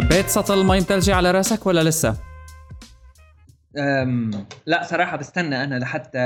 [0.00, 2.16] كبيت سطل مي مثلجة على رأسك ولا لسه؟
[3.78, 6.18] أم لا صراحة بستنى أنا لحتى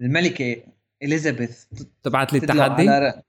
[0.00, 0.56] الملكة
[1.02, 1.64] إليزابيث
[2.02, 3.22] تبعت لي تدلق التحدي؟ على.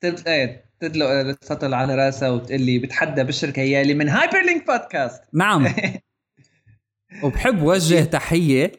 [0.00, 0.28] تد...
[0.28, 5.74] إيه تدلق السطل على راسها وتقول لي بتحدى بالشركة يالي من هايبر لينك بودكاست نعم
[7.24, 8.72] وبحب وجه تحية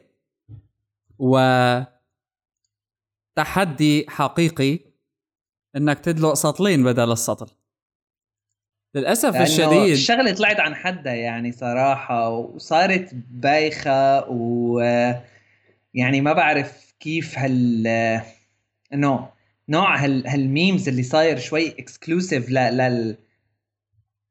[1.19, 1.39] و
[3.35, 4.79] تحدي حقيقي
[5.75, 7.58] إنك تدلق سطلين بدل السطل
[8.95, 9.91] للأسف الشديد.
[9.91, 14.79] الشغلة طلعت عن حدها يعني صراحة وصارت بايخة و
[15.93, 17.87] يعني ما بعرف كيف هال
[18.93, 19.29] إنه
[19.69, 20.27] نوع هال...
[20.27, 22.53] هال memes اللي صاير شوي exclusive ل...
[22.53, 23.15] لل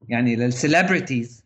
[0.07, 1.38] يعني لل celebrities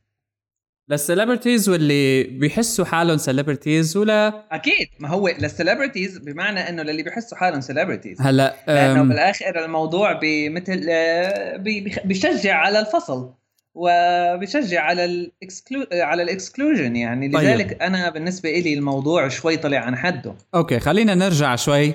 [0.90, 4.88] لل celebrities واللي بيحسوا حالهم celebrities ولا أكيد.
[5.00, 10.86] ما هو لل celebrities بمعنى إنه للي بيحسوا حالهم celebrities هلا لأنه بالآخر الموضوع بمثل
[10.90, 11.58] آه،
[12.06, 13.34] بيشجع على الفصل
[13.76, 17.32] وبيشجع على ال exclu على ال exclusion يعني.
[17.32, 17.44] طيب.
[17.44, 20.36] لذلك أنا بالنسبة لي الموضوع شوي طلع عن حده.
[20.56, 21.94] okay خلينا نرجع شوي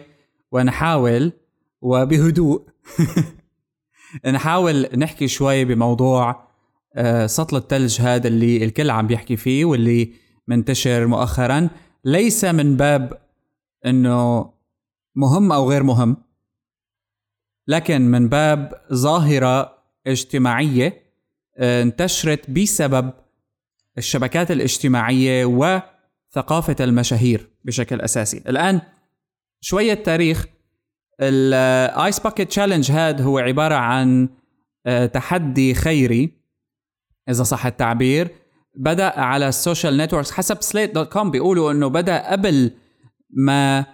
[0.53, 1.33] ونحاول
[1.83, 2.63] وبهدوء.
[4.35, 6.48] نحاول نحكي شوي بموضوع آه،
[7.27, 10.13] سطل الثلج هذا اللي الكل عم بيحكي فيه واللي
[10.49, 11.69] منتشر مؤخرا
[12.05, 13.19] ليس من باب
[13.87, 14.51] إنه
[15.15, 16.17] مهم أو غير مهم
[17.69, 21.03] لكن من باب ظاهرة اجتماعية
[21.57, 23.13] آه، انتشرت بسبب
[23.99, 28.43] الشبكات الاجتماعية وثقافة المشاهير بشكل أساسي.
[28.49, 28.81] الآن
[29.61, 30.47] شوية تاريخ
[31.21, 34.29] ال Ice Bucket Challenge هاد هو عبارة عن
[34.87, 36.38] آه، تحدي خيري
[37.29, 38.29] إذا صح التعبير
[38.77, 42.71] بدأ على ال social networks حسب Slate dot com بيقولوا إنه بدأ قبل
[43.31, 43.87] ما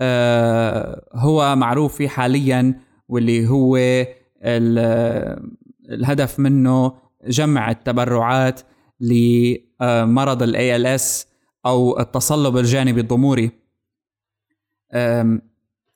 [0.00, 5.52] آه، هو معروف فيه حاليا واللي هو ال-
[5.90, 6.92] الهدف منه
[7.26, 8.60] جمع التبرعات
[9.00, 11.26] لمرض ال ALS
[11.66, 13.50] أو التصلب الجانبي الضموري.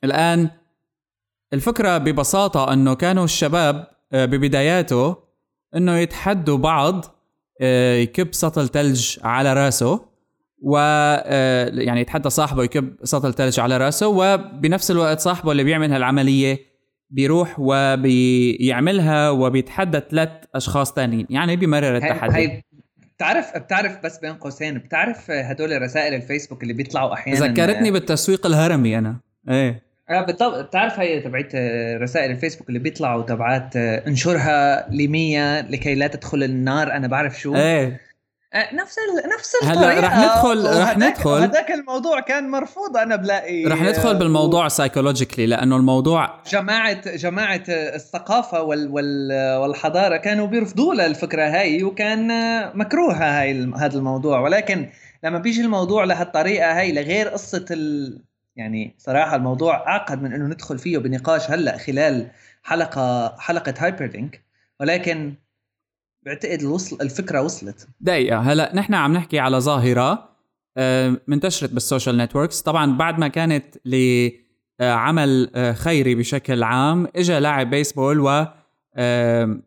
[0.05, 0.51] الآن
[1.53, 5.17] الفكرة ببساطة إنه كانوا الشباب آه، ببداياته
[5.77, 7.05] إنه يتحدوا بعض
[7.61, 10.01] آه، يكب سطل ثلج على رأسه
[10.63, 15.93] و آه، يعني يتحدى صاحبه يكب سطل ثلج على رأسه وبنفس الوقت صاحبه اللي بيعمل
[15.93, 16.59] هالعملية
[17.11, 21.27] بيروح وبيعملها وبيتحدى ثلاث أشخاص تانيين.
[21.31, 22.35] يعني بيمرر التحدي.
[22.35, 22.65] هاي
[23.17, 28.99] بتعرف بتعرف بس بين قوسين بتعرف هدول رسائل الفيسبوك اللي بيطلعوا أحيانا؟ ذكرتني بالتسويق الهرمي
[28.99, 29.21] أنا.
[29.49, 29.86] إيه.
[30.11, 35.95] آه بالضبط بتعرف هي تبعت آه، رسائل الفيسبوك اللي بيطلعوا تبعات آه، انشرها لمية لكي
[35.95, 37.57] لا تدخل النار أنا بعرف شو.
[37.57, 38.01] إيه.
[38.55, 39.31] آه، نفس ال...
[39.39, 40.01] نفس هلا الطريقة.
[40.07, 41.31] رح ندخل- رح ندخل.
[41.31, 47.63] وهداك الموضوع كان مرفوض أنا بلاقي رح ندخل آه، بالموضوع psychologically لأنه الموضوع جماعة جماعة
[47.69, 52.29] الثقافة وال وال والحضارة كانوا بيرفضوا لها الفكرة هاي وكان
[52.79, 54.41] مكروهة هاي هذا الموضوع.
[54.41, 54.89] ولكن
[55.25, 58.19] لما بيجي الموضوع لهالطريقة هاي لغير قصة ال
[58.57, 62.31] يعني صراحة الموضوع أعقد من إنه ندخل فيه بنقاش هلأ خلال
[62.63, 64.43] حلقة حلقة هايبرلينك
[64.81, 65.35] ولكن
[66.23, 67.89] بعتقد الوصل الفكرة وصلت.
[68.01, 70.29] دقيقة هلأ نحن عم نحكي على ظاهرة
[70.77, 73.65] آه، منتشرت بالسوشيال نتوركس طبعا بعد ما كانت
[74.81, 78.29] لعمل آه، خيري بشكل عام اجى لاعب بيسبول و
[78.97, 79.59] آه،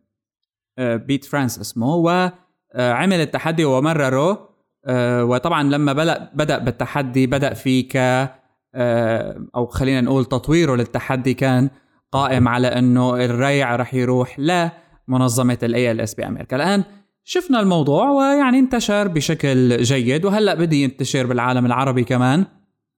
[0.80, 4.50] آه، بيت فريتس اسمه وعمل التحدي ومرره
[4.86, 8.39] آه، وطبعا لما بلأ- بدأ بالتحدي بدأ فيه ك آه،
[9.56, 11.70] أو خلينا نقول تطويره للتحدي كان
[12.12, 16.56] قائم على أنه الريع رح يروح لمنظمة ال ALS بأمريكا.
[16.56, 16.84] الآن
[17.24, 22.46] شفنا الموضوع ويعني انتشر بشكل جيد وهلأ بدي ينتشر بالعالم العربي كمان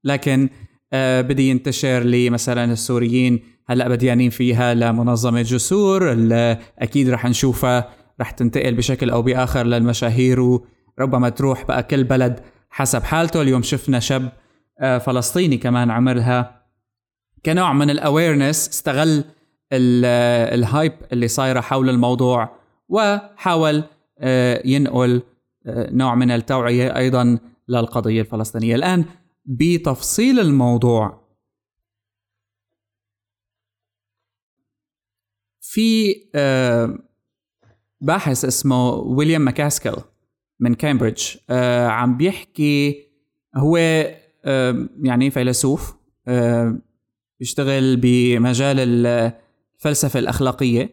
[0.03, 0.49] لكن
[0.93, 7.89] آه، بدي ينتشر لمثلا السوريين هلأ بديانين فيها لمنظمة جسور اللي أكيد رح نشوفها
[8.21, 12.39] رح تنتقل بشكل أو بآخر للمشاهير وربما تروح بقى كل بلد
[12.69, 13.41] حسب حالته.
[13.41, 14.31] اليوم شفنا شاب آه،
[14.81, 16.61] فلسطيني كمان عملها.
[17.45, 19.23] كنوع من ال awareness استغل
[19.73, 22.55] ال- آه، ال hype اللي صايرة حول الموضوع
[22.89, 23.83] وحاول
[24.19, 25.21] آه، ينقل
[25.65, 28.75] آه، نوع من التوعية أيضا للقضية الفلسطينية.
[28.75, 29.05] الآن
[29.45, 31.21] بتفصيل الموضوع
[35.61, 36.97] في آه،
[38.01, 39.95] باحث اسمه ويليام ماكاسكل
[40.59, 43.07] من كامبريدج آه، عم بيحكي
[43.55, 44.20] هو آه،
[45.03, 45.95] يعني فيلسوف
[47.39, 50.89] بيشتغل بمجال الفلسفة الأخلاقية.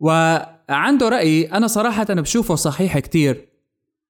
[0.00, 3.48] وعنده رأي أنا صراحة بشوفه صحيح كتير.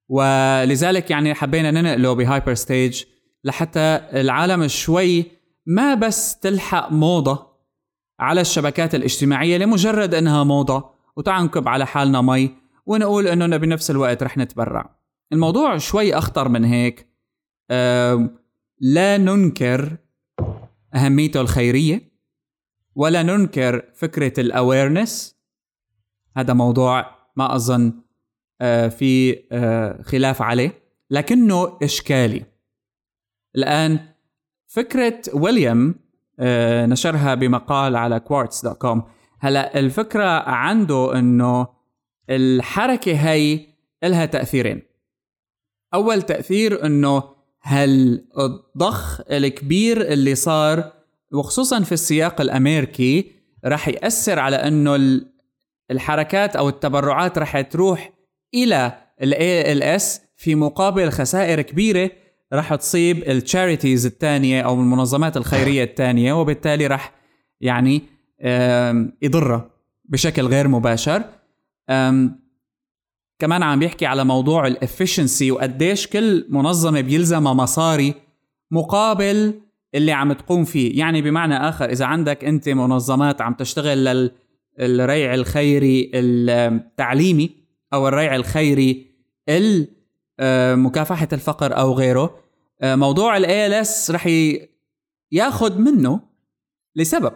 [0.09, 3.05] ولذلك يعني حبينا ننقله بهايبر ستيج
[3.45, 5.25] لحتى العالم شوي
[5.67, 7.53] ما بس تلحق موضة
[8.21, 12.51] على الشبكات الاجتماعية لمجرد إنها موضة ونكب على حالنا مي
[12.87, 14.97] ونقول إنه بنفس الوقت رح نتبرع.
[15.33, 17.09] الموضوع شوي أخطر من هيك.
[17.71, 18.31] أه
[18.83, 19.97] لا ننكر
[20.95, 22.13] أهميته الخيرية
[22.95, 25.37] ولا ننكر فكرة ال awareness
[26.37, 27.07] هذا موضوع
[27.37, 27.93] ما أظن
[28.61, 32.45] أه في أه خلاف عليه لكنه إشكالي.
[33.57, 34.09] الآن
[34.67, 35.95] فكرة ويليام
[36.41, 39.03] أه نشرها بمقال على كوارتز dot com
[39.41, 41.67] هلا الفكرة عنده إنه
[42.31, 43.67] الحركة هي
[44.03, 44.83] لها تأثيرين.
[45.95, 50.93] أول تأثير إنه هالضخ الكبير اللي صار
[51.33, 53.33] وخصوصا في السياق الأمريكي
[53.65, 55.21] راح يأثر على إنه
[55.91, 58.13] الحركات أو التبرعات راح تروح
[58.55, 58.93] إلى
[59.23, 62.11] ال ALS في مقابل خسائر كبيرة
[62.53, 67.13] راح تصيب ال charities الثانية أو المنظمات الخيرية الثانية وبالتالي راح
[67.61, 68.03] يعني
[69.23, 69.71] يضرها
[70.05, 71.23] بشكل غير مباشر.
[73.43, 78.15] كمان عم بيحكي على موضوع ال efficiency وقديش كل منظمة بيلزمها مصاري
[78.71, 79.61] مقابل
[79.95, 80.99] اللي عم تقوم فيه.
[80.99, 84.31] يعني بمعنى آخر إذا عندك أنت منظمات عم تشتغل
[84.79, 87.51] للريع الخيري التعليمي
[87.93, 89.07] أو الريع الخيري
[90.75, 92.37] مكافحة الفقر أو غيره
[92.83, 94.29] موضوع ال ALS رح
[95.33, 96.21] ياخذ منه
[96.97, 97.33] لسبب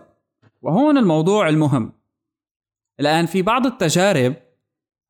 [0.62, 1.92] وهون الموضوع المهم.
[3.00, 4.34] الآن في بعض التجارب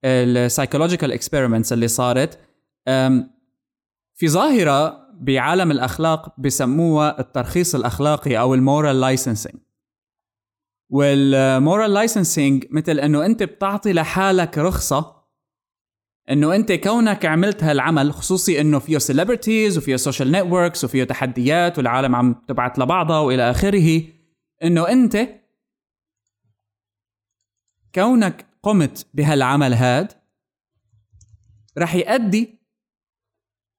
[0.06, 2.38] ال psychological experiments اللي صارت
[4.14, 9.54] في ظاهرة بعالم الأخلاق بسموها الترخيص الأخلاقي أو ال moral licensing
[10.90, 15.16] وال moral licensing مثل إنه أنت بتعطي لحالك رخصة
[16.30, 22.14] إنه أنت كونك عملت هالعمل خصوصي إنه فيه celebrities وفيه social networks وفيه تحديات والعالم
[22.14, 24.02] عم تبعت لبعضها وإلى آخره
[24.62, 25.28] إنه أنت
[27.94, 30.12] كونك قمت بهالعمل هاد
[31.78, 32.58] رح يؤدي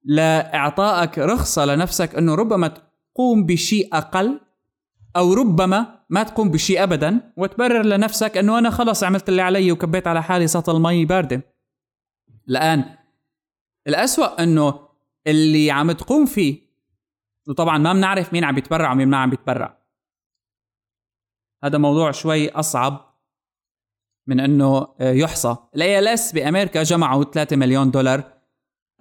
[0.04, 4.40] لإعطائك رخصة لنفسك إنه ربما تقوم بشيء أقل
[5.16, 10.06] أو ربما ما تقوم بشيء ابدا وتبرر لنفسك إنه أنا خلص عملت اللي علي وكبيت
[10.06, 11.42] على حالي سطل مي باردة.
[12.48, 12.96] الآن
[13.86, 14.88] الأسوأ إنه
[15.26, 16.68] اللي عم تقوم فيه
[17.48, 19.78] وطبعا ما بنعرف مين عم بيتبرع ومين ما عم بيتبرع
[21.64, 23.07] هذا موضوع شوي أصعب.
[24.28, 25.56] من أنه آه، يحصى.
[25.76, 28.22] ال ALS بأمريكا جمعوا 3 مليون دولار.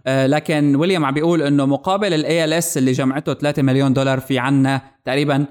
[0.08, 4.40] آه، لكن ويليام عم بيقول إنه مقابل ال ALS اللي جمعته 3 مليون دولار في
[4.40, 5.46] عنا تقريبا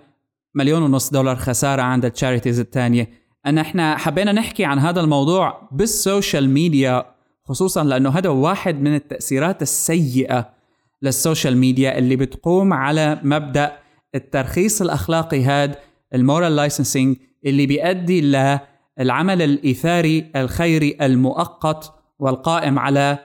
[0.55, 3.11] مليون ونص دولار خسارة عند ال charities الثانية.
[3.47, 7.05] أن إحنا حبينا نحكي عن هذا الموضوع بال social media
[7.45, 10.51] خصوصا لأنه هذا واحد من التأثيرات السيئة
[11.03, 13.73] لل social media اللي بتقوم على مبدأ
[14.15, 15.75] الترخيص الأخلاقي هاد
[16.15, 18.59] ال moral licensing اللي بيؤدي ل
[19.01, 23.19] العمل الإيثاري الخيري المؤقت والقائم على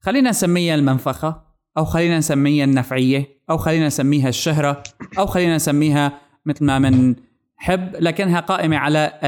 [0.00, 1.42] خلينا نسميها المنفخة
[1.78, 4.82] أو خلينا نسميها النفعية أو خلينا نسميها الشهرة
[5.18, 9.20] أو خلينا نسميها مثل ما بنحب لكنها قائمة على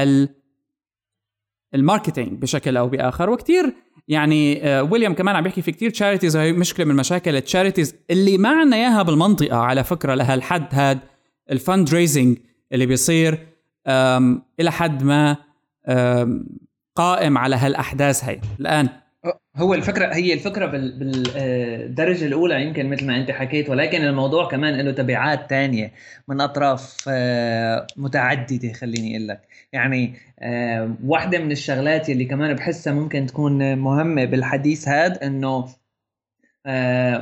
[1.75, 3.29] ال marketing بشكل أو بآخر.
[3.29, 3.73] وكثير
[4.07, 7.95] يعني آه، ويليام كمان عم بيحكي في كثير charities وهي مشكلة من مشاكل ال charities
[8.09, 10.99] اللي ما عندنا إياها بالمنطقة على فكرة لهالحد هاد
[11.51, 12.37] الفند ريزنج
[12.73, 13.47] اللي بيصير.
[14.59, 15.37] إلى حد ما
[16.95, 18.89] قائم على هالأحداث هي الآن
[19.55, 24.91] هو الفكرة هي الفكرة بالدرجة الأولى يمكن مثل ما أنت حكيت ولكن الموضوع كمان له
[24.91, 25.93] تبعات تانية
[26.27, 27.09] من أطراف
[27.97, 29.41] متعددة خليني أقول لك.
[29.73, 30.13] يعني
[31.03, 35.69] واحدة من الشغلات اللي كمان بحسها ممكن تكون مهمة بالحديث هذا إنه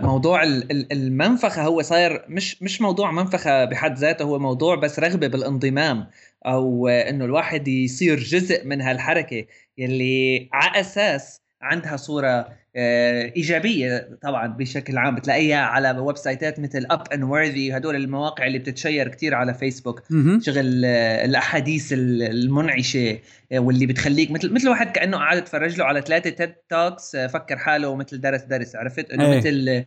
[0.04, 0.44] موضوع
[0.92, 6.08] المنفخة هو صاير مش مش موضوع منفخة بحد ذاته هو موضوع بس رغبة بالانضمام.
[6.46, 9.46] أو إنه الواحد يصير جزء من هالحركة
[9.78, 16.86] يلي على أساس عندها صورة آه، إيجابية طبعا بشكل عام بتلاقيها على website ات مثل
[16.92, 20.04] Upworthy هدول المواقع اللي بتت share كثير على فيسبوك
[20.42, 23.20] شغل آه، الأحاديث المنعشة
[23.52, 27.58] آه، واللي بتخليك مثل مثل واحد كأنه قاعد يتفرج له على ثلاثة TED Talks فكر
[27.58, 29.38] حاله مثل درس درس عرفت؟ إنه إيه.
[29.38, 29.86] مثل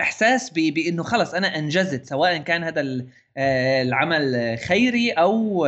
[0.00, 3.04] إحساس بإنه خلص أنا أنجزت سواء كان هذا
[3.82, 5.66] العمل خيري أو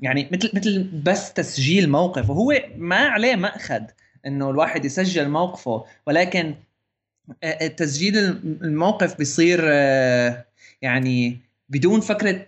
[0.00, 3.82] يعني مثل مثل بس تسجيل موقف وهو ما عليه مأخذ
[4.26, 6.54] إنه الواحد يسجل موقفه ولكن
[7.76, 8.18] تسجيل
[8.62, 9.64] الموقف بيصير
[10.82, 11.38] يعني
[11.68, 12.46] بدون فكرة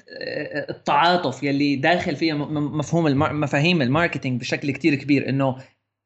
[0.70, 3.04] التعاطف يلي داخل فيها مفهوم
[3.40, 5.56] مفاهيم الماركتينج بشكل كتير كبير إنه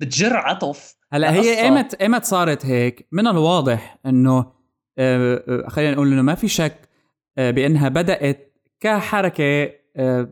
[0.01, 3.09] بتجر عطف هلا هي إيمت إيمت صارت هيك.
[3.13, 4.47] من الواضح إنه
[5.69, 6.77] خلينا نقول إنه ما في شك
[7.37, 9.71] بأنها بدأت كحركة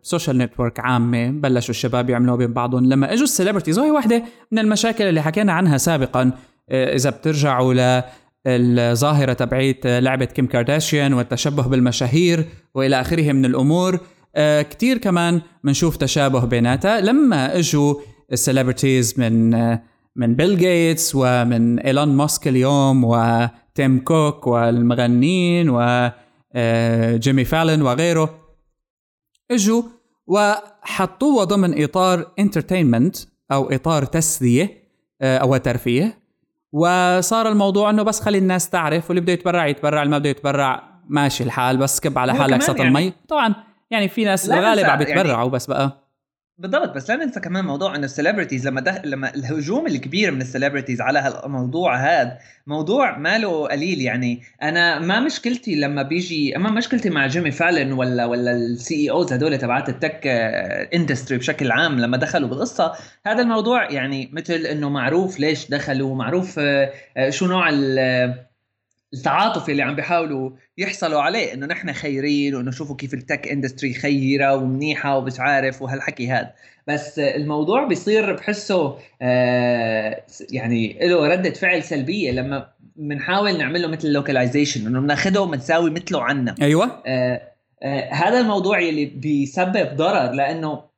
[0.03, 1.31] social network عامة.
[1.31, 2.87] بلشوا الشباب يعملوها بين بعضهم.
[2.87, 4.23] لما إجوا ال celebrities وهي واحدة
[4.53, 6.33] من المشاكل اللي حكينا عنها سابقا.
[6.71, 8.03] آه، إذا بترجعوا ل
[8.47, 13.99] الظاهرة تبعيت لعبة كيم كارداشيان والتشبه بالمشاهير وإلى آخره من الأمور.
[14.37, 17.01] آه، كتير كمان بنشوف تشابه بيناتها.
[17.01, 17.95] لما إجوا
[18.33, 19.83] ال celebrities من آه،
[20.17, 28.39] من بيل جيتس ومن ايلون ماسك اليوم وتيم كوك والمغنيين وجيمي فالن وغيره
[29.51, 29.83] اجوا
[30.27, 33.17] وحطوه ضمن إطار entertainment
[33.53, 34.83] أو إطار تسلية
[35.23, 36.19] آه، أو ترفيه.
[36.73, 40.83] وصار الموضوع إنه بس خلي الناس تعرف واللي بده يتبرع يتبرع اللي ما بده يتبرع
[41.09, 43.55] ماشي الحال بس كب على حالك سطل يعني المي طبعا
[43.91, 46.02] يعني في ناس بالغالب عم بيتبرعوا يعني بس بقى.
[46.59, 50.41] بالضبط بس لا ننسى كمان موضوع انه ال celebrities لما دخل لما الهجوم الكبير من
[50.41, 54.01] ال celebrities على هالموضوع هذا موضوع ماله قليل.
[54.01, 59.33] يعني أنا ما مشكلتي لما بيجي اما مشكلتي مع جيمي فالن ولا ولا ال CEOs
[59.33, 60.27] هدول تبعات ال tech
[60.95, 62.93] industry بشكل عام لما دخلوا بالقصة.
[63.27, 67.69] هذا الموضوع يعني مثل إنه معروف ليش دخلوا معروف آه، شو نوع
[69.15, 73.95] التعاطف اللي عم بيحاولوا يحصلوا عليه إنه نحن خيرين وإنه شوفوا كيف ال tech industry
[73.95, 76.53] خيرة ومنيحة ومش عارف وهالحكي هذا
[76.87, 84.09] بس الموضوع بيصير بحسه آه يعني له ردة فعل سلبية لما بنحاول نعمل له مثل
[84.13, 86.55] localization إنه بناخده وبنساوي مثله عنا.
[86.63, 87.03] أيوه.
[87.07, 87.53] آه
[87.83, 90.93] آه هذا الموضوع يلي بيسبب ضرر لأنه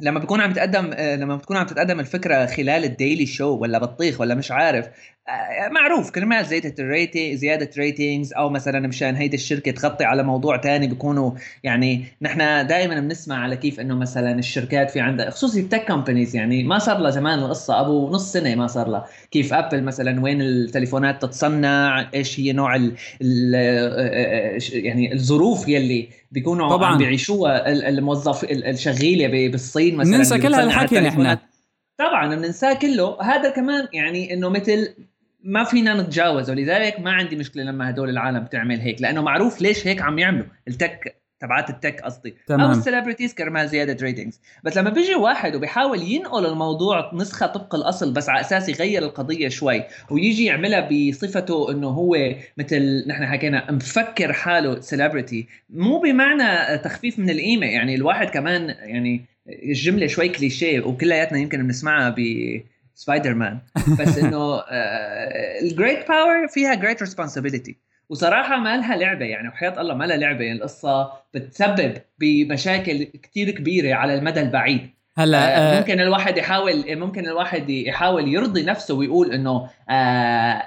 [0.00, 3.78] لما بكون عم تقدم آه، لما بتكون عم تتقدم الفكرة خلال ال Daily Show ولا
[3.78, 4.88] بطيخ ولا مش عارف
[5.70, 10.56] معروف كرمال زيادة ال rating زيادة ratings أو مثلا مشان هيدي الشركة تغطي على موضوع
[10.56, 11.30] تاني بيكونوا
[11.64, 16.36] يعني نحن دائما بنسمع على كيف إنه مثلا الشركات في عندها خصوصي ال tech companies
[16.36, 19.06] يعني ما صار لها زمان القصة أبو نص سنة ما صار لها.
[19.30, 23.54] كيف Apple مثلا وين التليفونات تتصنع إيش هي نوع ال
[24.72, 26.90] يعني الظروف يلي بيكونوا طبعا.
[26.90, 31.36] عم بيعيشوها الموظف الشغيله بالصين مثلا ننسى كل هالحكي نحن.
[31.98, 33.22] طبعا بننساه كله.
[33.22, 34.94] هذا كمان يعني إنه مثل
[35.44, 39.86] ما فينا نتجاوز ولذلك ما عندي مشكلة لما هدول العالم تعمل هيك لأنه معروف ليش
[39.86, 42.34] هيك عم يعملوا؟ ال tech تبعات ال tech قصدي.
[42.50, 47.74] أو ال celebrities كرمال زيادة ratings بس لما بيجي واحد وبيحاول ينقل الموضوع نسخة طبق
[47.74, 52.16] الأصل بس على أساس يغير القضية شوي ويجي يعملها بصفته إنه هو
[52.56, 59.24] مثل نحن حكينا مفكر حاله celebrity مو بمعنى تخفيف من القيمة يعني الواحد كمان يعني
[59.46, 62.20] الجملة شوي كليشيه وكلياتنا يمكن بنسمعها ب
[63.00, 63.58] سبايدر مان
[64.00, 64.62] بس إنه
[65.62, 67.76] ال great power فيها great responsibility
[68.08, 70.44] وصراحة ما لها لعبة يعني وحياة الله ما لها لعبة.
[70.44, 74.90] يعني القصة بتسبب بمشاكل كتير كبيرة على المدى البعيد.
[75.16, 80.62] هلا آه, آه، ممكن الواحد يحاول ممكن الواحد يحاول يرضي نفسه ويقول إنه آه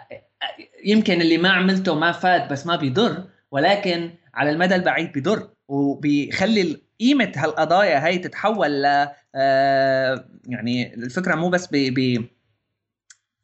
[0.85, 6.77] يمكن اللي ما عملته ما فات بس ما بيضر ولكن على المدى البعيد بيضر وبيخلي
[7.03, 12.25] قيمة هالقضايا هي تتحول ل آه يعني الفكرة مو بس ب ب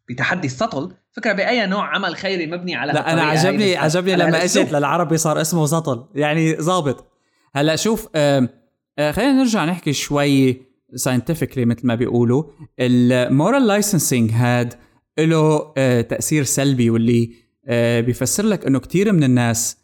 [0.10, 4.72] بتحدي السطل فكرة بأي نوع عمل خيري مبني على لا أنا عجبني عجبني لما اجت
[4.72, 6.06] للعربي صار اسمه سطل.
[6.16, 7.12] يعني ظابط
[7.56, 8.50] هلأ شوف آه
[9.00, 10.62] خلينا نرجع نحكي شوي
[10.96, 12.44] scientifically مثل ما بيقولوا.
[12.80, 14.74] ال moral licensing هاد
[15.20, 17.32] له آه تأثير سلبي واللي
[18.02, 19.78] بيفسر لك إنه كثير من الناس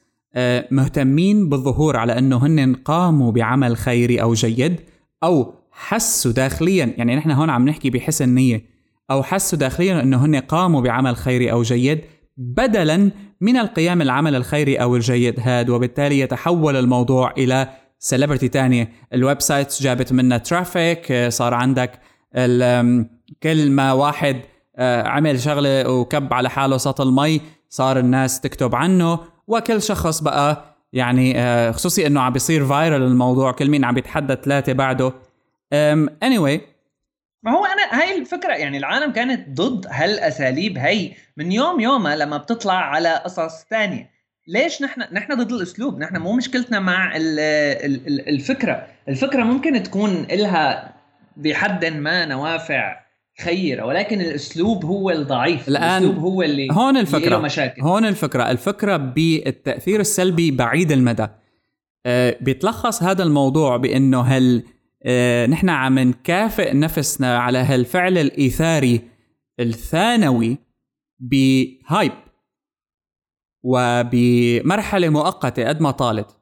[0.72, 4.80] مهتمين بالظهور على أنه هن قاموا بعمل خيري أو جيد
[5.24, 6.94] أو حسوا داخليا.
[6.98, 8.65] يعني نحن هون عم نحكي بحسن نية.
[9.12, 12.01] أو حسوا داخليا أنه هن قاموا بعمل خيري أو جيد
[12.38, 13.12] بدلا
[13.42, 15.39] من القيام العمل الخيري أو الجيد.
[15.39, 18.92] هاد وبالتالي يتحول الموضوع إلى celebrity تانية.
[19.13, 21.92] ال website جابت منا traffic صار عندك
[23.44, 24.42] كل ما واحد
[24.77, 29.35] آه، عمل شغلة وكب على حاله سطل مي صار الناس تكتب عنه.
[29.48, 34.36] وكل شخص بقى يعني آه، خصوصي إنه عم بيصير viral الموضوع كل مين عم بيتحدى
[34.36, 35.14] ثلاثة بعده.
[36.24, 36.60] anyway.
[37.44, 42.38] ما هو أنا هاي الفكرة يعني العالم كانت ضد هالأساليب هي من يوم يومها لما
[42.38, 44.12] بتطلع على قصص ثانية
[44.48, 48.88] ليش نحن نحن ضد الأسلوب؟ نحن مو مشكلتنا مع الفكرة.
[49.10, 50.94] الفكرة ممكن تكون لها
[51.38, 53.04] بحد ما نوافع
[53.44, 57.82] خيرة ولكن الأسلوب هو الضعيف الآن الأسلوب هو اللي هون الفكرة مشاكل.
[57.82, 61.27] هون الفكرة الفكرة بالتأثير السلبي بعيد المدى.
[62.06, 64.63] أه بيتلخص هذا الموضوع بأنه هل
[65.08, 69.01] آه، نحن عم نكافئ نفسنا على هالفعل الإيثاري
[69.60, 70.58] الثانوي
[71.20, 72.12] بهايب
[73.63, 76.38] وبمرحلة مؤقتة قد ما طالت.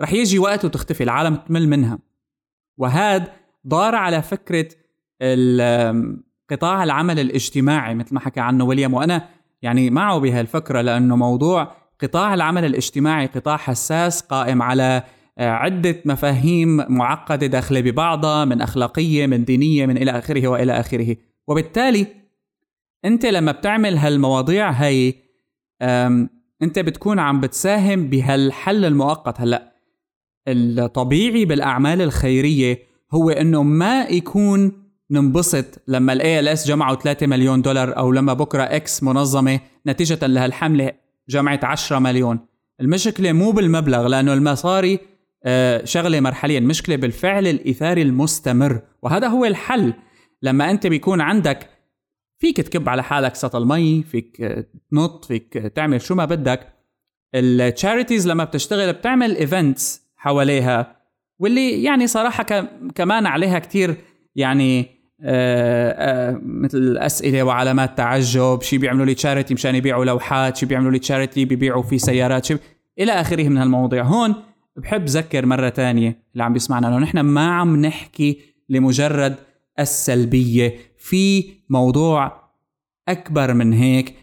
[0.00, 1.98] رح يجي وقت وتختفي العالم تمل منها.
[2.78, 3.32] وهذا
[3.68, 4.68] ضار على فكرة
[6.50, 8.94] قطاع العمل الاجتماعي مثل ما حكى عنه ويليام.
[8.94, 9.28] وأنا
[9.62, 15.02] يعني معه بهالفكرة لأنه موضوع قطاع العمل الاجتماعي قطاع حساس قائم على
[15.38, 21.16] عدة مفاهيم معقدة داخلة ببعضها من أخلاقية من دينية من إلى آخره وإلى آخره.
[21.48, 22.06] وبالتالي
[23.04, 25.14] أنت لما بتعمل هالمواضيع هاي
[26.62, 29.40] أنت بتكون عم بتساهم بهالحل المؤقت.
[29.40, 29.72] هلأ
[30.48, 32.78] الطبيعي بالأعمال الخيرية
[33.12, 34.83] هو أنه ما يكون
[35.14, 40.92] ننبسط لما ال ALS جمعوا 3 مليون دولار أو لما بكرة X منظمة نتيجة لهالحملة
[41.28, 42.38] جمعت 10 مليون.
[42.80, 44.98] المشكلة مو بالمبلغ لأنه المصاري
[45.46, 48.80] آه، شغلة مرحليه المشكلة بالفعل الإيثاري المستمر.
[49.02, 49.94] وهذا هو الحل.
[50.42, 51.70] لما أنت بيكون عندك
[52.38, 54.36] فيك تكب على حالك سطل مي فيك
[54.90, 56.74] تنط فيك تعمل شو ما بدك.
[57.34, 60.96] ال charities لما بتشتغل بتعمل events حواليها
[61.38, 62.42] واللي يعني صراحة
[62.94, 63.96] كمان عليها كتير
[64.36, 64.93] يعني آه آه
[66.42, 71.44] مثل اسئله وعلامات تعجب شي بيعملوا لي charity مشان يبيعوا لوحات شي بيعملوا لي charity
[71.44, 72.56] بيبيعوا في سيارات شي
[72.98, 74.02] إلى آخره من هالمواضيع.
[74.02, 74.34] هون
[74.76, 79.36] بحب ذكر مرة تانية اللي عم بيسمعنا انه نحن ما عم نحكي لمجرد
[79.80, 82.50] السلبية في موضوع
[83.08, 84.14] أكبر من هيك.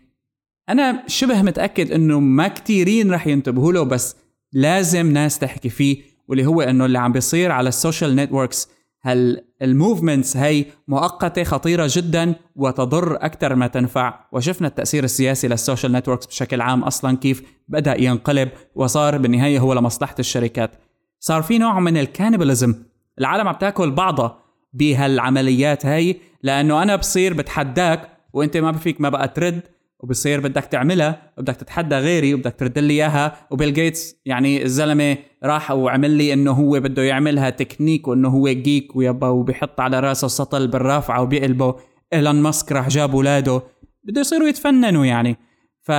[0.70, 4.16] أنا شبه متأكد إنه ما كتيرين رح ينتبهوا له بس
[4.54, 8.70] لازم ناس تحكي فيه واللي هو إنه اللي عم بيصير على ال social networks
[9.04, 15.59] هال ال movements هي مؤقتة خطيرة جدا وتضر أكثر ما تنفع؟ وشفنا التأثير السياسي لل
[15.59, 20.72] social networks بشكل عام أصلا كيف بدأ ينقلب وصار بالنهاية هو لمصلحة الشركات.
[21.20, 22.76] صار في نوع من ال cannibalism
[23.20, 24.40] العالم عم تأكل بعضها
[24.74, 29.62] بهالعمليات هاي لأنه أنا بصير بتحداك وأنت ما بفيك ما بقى ترد.
[30.04, 33.48] وبصير بدك تعملها وبدك تتحدى غيري وبدك ترد لي إياها.
[33.52, 38.96] وبيل جيتس يعني الزلمة راح وعمل لي إنه هو بده يعملها تكنيك وإنه هو جيك
[38.96, 41.76] ويبا وبيحط على راسه سطل بالرافعة وبيقلبه.
[42.14, 43.62] إيلون ماسك راح جاب اولاده
[44.04, 45.38] بده يصيروا يتفننوا يعني.
[45.82, 45.92] ف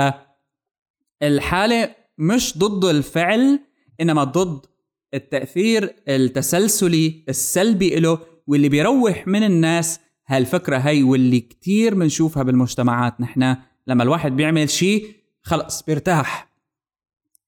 [1.23, 3.61] الحاله مش ضد الفعل
[4.01, 4.67] إنما ضد
[5.15, 13.57] التأثير التسلسلي السلبي له واللي بيروح من الناس هالفكرة هي واللي كتير بنشوفها بالمجتمعات نحن.
[13.87, 15.07] لما الواحد بيعمل شيء
[15.43, 16.49] خلص بيرتاح.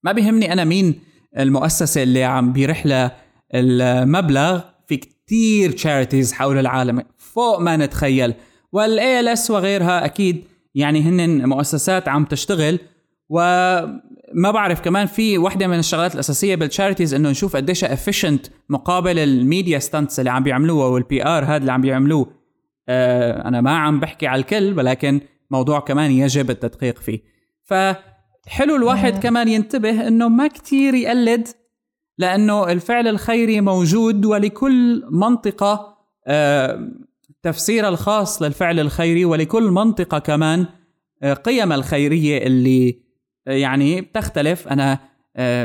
[0.03, 0.99] ما بيهمني أنا مين
[1.37, 3.17] المؤسسة اللي عم بيرح لها
[3.53, 7.03] المبلغ في كتير charities حول العالم.
[7.17, 8.33] فوق ما نتخيل.
[8.71, 10.43] وال ALS وغيرها أكيد
[10.75, 12.79] يعني هن مؤسسات عم تشتغل.
[13.29, 19.19] وما بعرف كمان في وحدة من الشغلات الأساسية بال charities إنه نشوف قديش efficient مقابل
[19.19, 22.31] ال media stunts اللي عم بيعملوها وال PR هذا اللي عم بيعملوه.
[22.89, 27.21] آه أنا ما عم بحكي على الكل ولكن موضوع كمان يجب التدقيق فيه.
[27.63, 31.47] فحلو الواحد كمان ينتبه إنه ما كتير يقلد
[32.17, 36.89] لأنه الفعل الخيري موجود ولكل منطقة آه،
[37.41, 40.65] تفسيرها الخاص للفعل الخيري ولكل منطقة كمان
[41.23, 42.99] آه، قيم الخيرية اللي
[43.47, 44.67] آه، يعني بتختلف.
[44.67, 44.99] أنا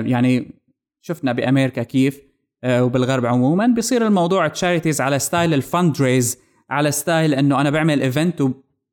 [0.07, 0.61] يعني
[1.01, 2.21] شفنا بأمريكا كيف
[2.67, 6.39] وبالغرب عموما بيصير الموضوع charities على style ال fund raise
[6.71, 8.43] على style إنه أنا بعمل event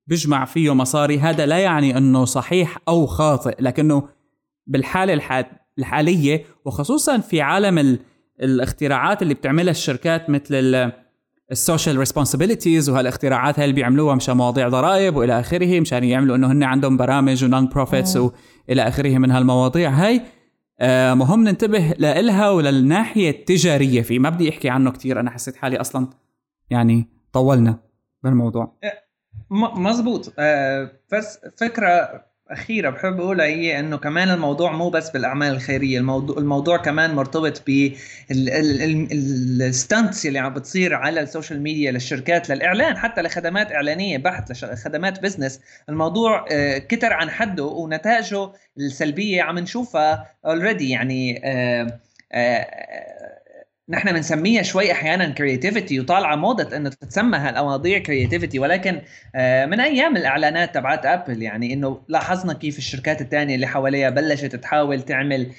[0.08, 4.10] بيجمع فيه مصاري هذا لا يعني إنه صحيح أو خاطئ لكنه
[4.67, 5.22] بالحالة
[5.80, 8.00] الحالية وخصوصا في عالم
[8.41, 10.91] الاختراعات اللي بتعملها الشركات مثل
[11.52, 16.52] ال social responsibilities وهالاختراعات هاي اللي بيعملوها مشان مواضيع ضرائب وإلى آخره مشان يعملوا إنه
[16.52, 19.89] هن عندهم برامج و non-profits وإلى آخره من هالمواضيع.
[19.89, 20.22] هاي
[20.80, 25.82] آه مهم ننتبه لإلها وللناحيه التجارية فيه ما بدي أحكي عنه كثير أنا حسيت حالي
[25.82, 26.08] أصلا
[26.70, 27.80] يعني طولنا
[28.24, 28.78] بالموضوع.
[29.49, 35.99] مزبوط آه، بس فكرة أخيرة بحب أقولها هي إنه كمان الموضوع مو بس بالأعمال الخيرية
[35.99, 37.63] الموضوع الموضوع كمان مرتبط
[38.30, 44.63] بال stunts اللي عم بتصير على ال social media للشركات للإعلان حتى لخدمات إعلانية بحت
[44.63, 45.62] لخدمات business.
[45.89, 51.99] الموضوع آه، كتر عن حده ونتائجه السلبية عم نشوفها already يعني آه،
[53.89, 59.02] نحن بنسميها شوي أحيانا creativity وطالعه موضه انه تتسمى هالمواضيع creativity ولكن
[59.36, 64.56] آه، من أيام الاعلانات تبعت Apple يعني انه لاحظنا كيف الشركات الثانية اللي حواليها بلشت
[64.56, 65.52] تحاول تعمل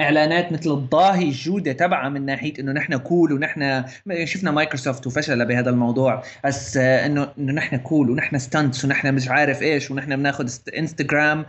[0.00, 3.84] اعلانات مثل تضاهي الجوده تبعها من ناحيه انه نحن cool ونحن
[4.24, 9.28] شفنا مايكروسوفت وفشل بهذا الموضوع بس آه، انه انه نحن cool ونحن stunts ونحن مش
[9.28, 11.46] عارف إيش ونحن بناخذ انستغرام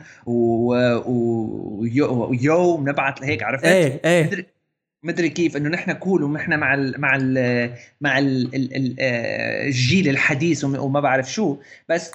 [2.26, 4.59] ويو بنبعث هيك عرفت؟ إيه إيه
[5.04, 10.64] مدري كيف إنه نحن كول ونحن مع ال مع ال مع ال آه، الجيل الحديث
[10.64, 11.58] وما بعرف شو.
[11.90, 12.12] بس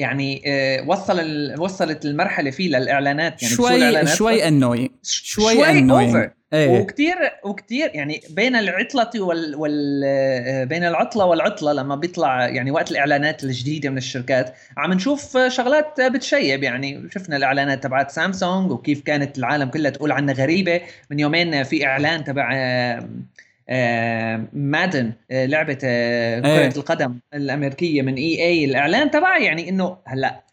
[0.00, 1.20] يعني آه، وصل.
[1.58, 6.80] وصلت المرحلة فيه للإعلانات يعني شوي شوي انوي شوي, شوي انوي إيه.
[6.80, 12.90] وكثير وكثير يعني بين العطلة وال, وال آه، بين العطلة والعطلة لما بيطلع يعني وقت
[12.90, 16.62] الإعلانات الجديدة من الشركات عم نشوف شغلات بتشيب.
[16.62, 20.80] يعني شفنا الإعلانات تبعت سامسونج وكيف كانت العالم كلها تقول عنها غريبة.
[21.10, 22.50] من يومين في إعلان تبع
[24.52, 26.66] Madden آه، لعبة آه، كرة إيه.
[26.76, 30.44] القدم الأمريكية من EA الإعلان تبعها يعني إنه هلأ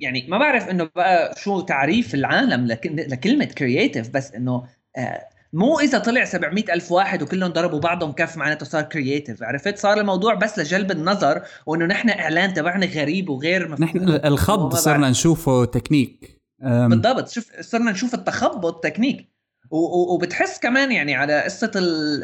[0.00, 4.64] يعني ما بعرف إنه بقى شو تعريف العالم لكلمة creative بس إنه
[4.96, 9.78] آه، مو إذا طلع 700 ألف واحد وكلهم ضربوا بعضهم كف معناته صار creative عرفت؟
[9.78, 15.10] صار الموضوع بس لجلب النظر وإنه نحن إعلان تبعنا غريب وغير مفهوم نحن التخبط صرنا
[15.10, 16.40] نشوفه تكنيك.
[16.60, 17.28] بالضبط.
[17.28, 19.33] شوف صرنا نشوف التخبط تكنيك.
[19.78, 21.72] وبتحس كمان يعني على قصة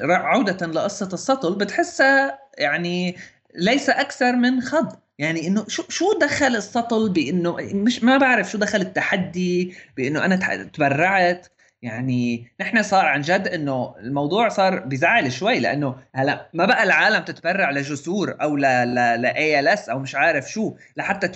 [0.08, 3.16] عودة لقصة السطل بتحسها يعني
[3.54, 8.58] ليس أكثر من خض يعني إنه شو شو دخل السطل بإنه مش ما بعرف شو
[8.58, 11.46] دخل التحدي بإنه أنا تبرعت.
[11.82, 17.24] يعني نحن صار عن جد إنه الموضوع صار بزعل شوي لأنه هلأ ما بقى العالم
[17.24, 20.76] تتبرع لجسور أو ل ل ل ALS أو مش عارف شو.
[20.96, 21.28] لحتى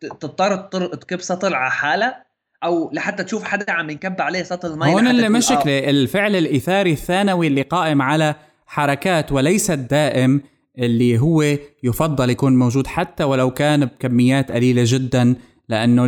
[0.00, 0.56] تضطر
[0.96, 2.31] تكب سطل على حالها.
[2.64, 5.90] أو لحتى تشوف حدا عم ينكب عليه سطل مي هون اللي مشكله آه.
[5.90, 8.34] الفعل الاثاري الثانوي اللي قائم على
[8.66, 10.40] حركات وليس الدائم
[10.78, 11.42] اللي هو
[11.82, 15.34] يفضل يكون موجود حتى ولو كان بكميات قليلة جدا
[15.68, 16.06] لأنه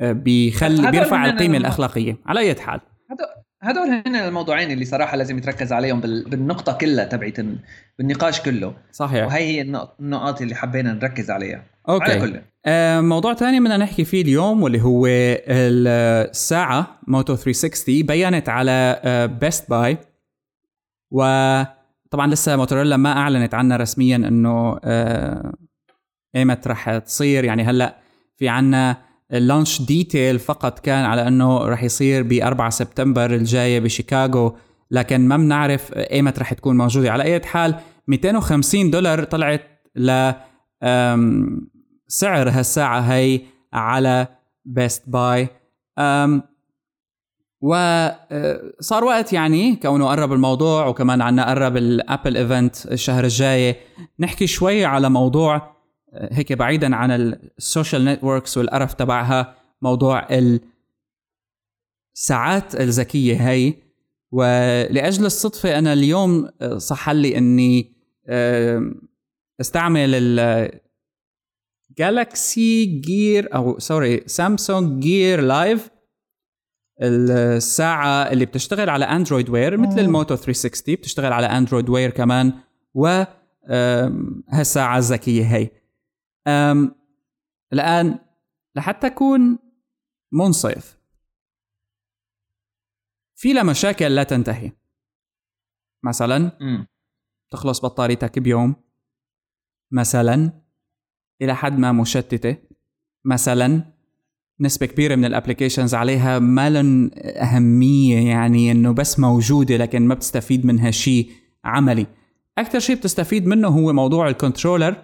[0.00, 2.16] بيخلي بيرفع القيمة الأخلاقية.
[2.26, 2.80] على أي حال.
[3.62, 7.40] هدول هن الموضوعين اللي صراحة لازم يتركز عليهم بالنقطة كلها تبعت
[7.98, 8.74] بالنقاش كله.
[8.92, 9.26] صحيح.
[9.26, 9.60] وهي هي
[10.00, 11.64] النقاط اللي حبينا نركز عليها.
[11.88, 12.40] okay.
[12.66, 19.00] آه موضوع ثاني بدنا نحكي فيه اليوم واللي هو الساعة Moto 360 بينت على
[19.40, 19.98] Best Buy
[21.10, 25.52] وطبعا لسه موتوريلا ما أعلنت عنها رسميا إنه آه
[26.36, 27.44] ايمت رح تصير.
[27.44, 27.98] يعني هلأ
[28.36, 28.96] في عنا
[29.32, 34.56] ال launch detail فقط كان على إنه رح يصير ب 4 سبتمبر الجاية بشيكاغو.
[34.90, 37.12] لكن ما بنعرف ايمت رح تكون موجودة.
[37.12, 37.74] على أي حال
[38.08, 39.62] 250 دولار طلعت
[39.96, 40.32] ل
[42.08, 43.40] سعر هالساعه هي
[43.72, 44.26] على
[44.64, 45.48] Best Buy
[47.60, 53.76] وصار وقت يعني كونه قرب الموضوع وكمان عنا قرب ال Apple event الشهر الجاي.
[54.18, 55.76] نحكي شوي على موضوع
[56.12, 60.28] هيك بعيدا عن ال social networks والقرف تبعها موضوع
[62.16, 63.74] الساعات الذكية هي
[64.32, 67.92] ولأجل الصدفة أنا اليوم صح لي إني
[69.60, 70.14] استعمل
[72.00, 75.90] ال Galaxy Gear أو sorry Samsung Gear Live
[77.02, 82.52] الساعة اللي بتشتغل على Android Wear مثل ال Moto 360 بتشتغل على Android Wear كمان
[82.94, 83.24] و
[84.48, 85.70] هالساعة الذكية هي.
[87.72, 88.18] الآن
[88.76, 89.58] لحتى أكون
[90.32, 90.98] منصف.
[93.34, 94.72] في لها مشاكل لا تنتهي.
[96.04, 96.86] مثلا م.
[97.50, 98.74] تخلص بطاريتك بيوم.
[99.92, 100.52] مثلا
[101.42, 102.56] إلى حد ما مشتتة.
[103.24, 103.82] مثلا
[104.60, 110.14] نسبة كبيرة من ال applications عليها ما إلن أهمية يعني إنه بس موجودة لكن ما
[110.14, 111.30] بتستفيد منها شيء
[111.64, 112.06] عملي.
[112.58, 114.96] أكثر شيء بتستفيد منه هو موضوع ال controller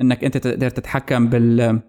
[0.00, 1.80] إنك أنت تقدر تتحكم بال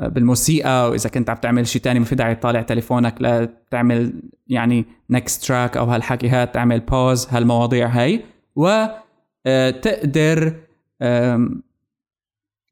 [0.00, 5.44] بالموسيقى وإذا كنت عم تعمل شيء تاني ما في داعي تطالع تليفونك لتعمل يعني next
[5.44, 8.24] track أو هالحكي هاد تعمل pause هالمواضيع هاي.
[8.56, 10.54] وتقدر
[11.02, 11.50] آه،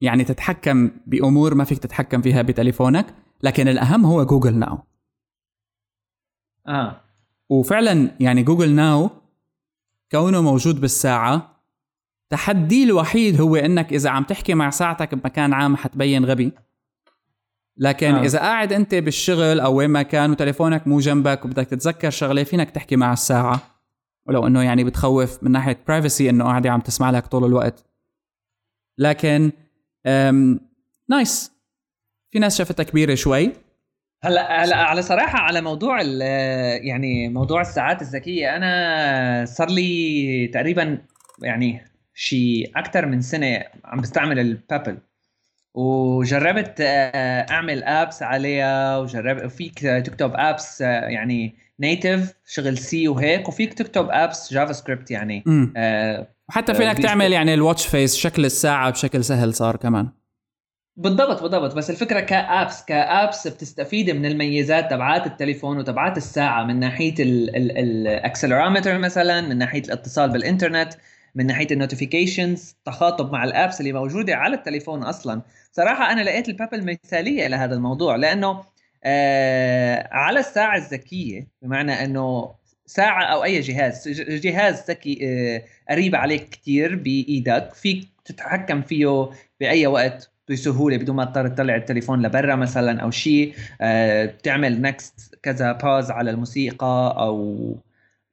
[0.01, 3.07] يعني تتحكم بأمور ما فيك تتحكم فيها بتليفونك
[3.43, 4.79] لكن الأهم هو جوجل ناو.
[6.69, 7.01] آه.
[7.49, 9.11] وفعلا يعني جوجل ناو
[10.13, 11.59] كونه موجود بالساعة
[12.31, 16.53] تحدي الوحيد هو إنك إذا عم تحكي مع ساعتك بمكان عام حتبين غبي.
[17.77, 18.25] لكن آه.
[18.25, 22.71] إذا قاعد أنت بالشغل أو وين ما كان وتليفونك مو جنبك وبدك تتذكر شغلة فينك
[22.71, 23.61] تحكي مع الساعة.
[24.27, 27.85] ولو إنه يعني بتخوف من ناحية privacy إنه قاعدة عم تسمع لك طول الوقت.
[28.99, 29.53] لكن
[30.07, 30.61] أم
[31.09, 31.53] nice.
[32.31, 33.53] في ناس شافتها كبيرة شوي.
[34.25, 36.03] هلا هلا على صراحة على موضوع
[36.83, 40.99] يعني موضوع الساعات الذكية أنا صار لي تقريبا
[41.43, 41.85] يعني
[42.15, 44.99] شي أكثر من سنة عم بستعمل البابل
[45.75, 53.75] وجربت آه، أعمل apps عليها وجربت فيك تكتب apps يعني native شغل C وهيك وفيك
[53.75, 55.45] تكتب apps JavaScript يعني
[55.77, 60.09] آه وحتى فينك تعمل يعني ال watch face شكل الساعة بشكل سهل صار كمان.
[60.97, 61.75] بالضبط بالضبط.
[61.75, 67.15] بس الفكرة ك apps ك apps بتستفيد من الميزات تبعات التليفون وتبعات الساعة من ناحية
[67.18, 70.95] ال accelerometer مثلا من ناحية الاتصال بالإنترنت
[71.35, 75.43] من ناحية ال notifications تخاطب مع ال apps اللي موجودة على التليفون أصلا.
[75.73, 78.65] صراحة أنا لقيت البابل مثاليه لهذا الموضوع لأنه
[79.05, 82.55] آه على الساعة الذكية بمعنى إنه
[82.88, 84.09] ساعة أو أي جهاز.
[84.18, 87.74] جهاز ذكي آه قريب عليك كثير بإيدك.
[87.74, 93.55] فيك تتحكم فيه بأي وقت بسهولة بدون ما تضطر تطلع التليفون لبرا مثلا أو شيء.
[93.81, 97.57] آه بتعمل next كذا pause على الموسيقى أو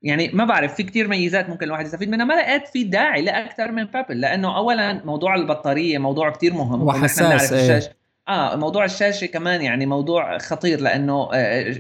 [0.02, 2.26] يعني ما بعرف في كتير ميزات ممكن الواحد يستفيد منها.
[2.26, 6.82] ما لقيت في داعي لاكثر من بابل لأنه اولا موضوع البطارية موضوع كتير مهم.
[6.82, 7.92] وحساس إيه.
[8.28, 11.76] آه موضوع الشاشة كمان يعني موضوع خطير لأنه آه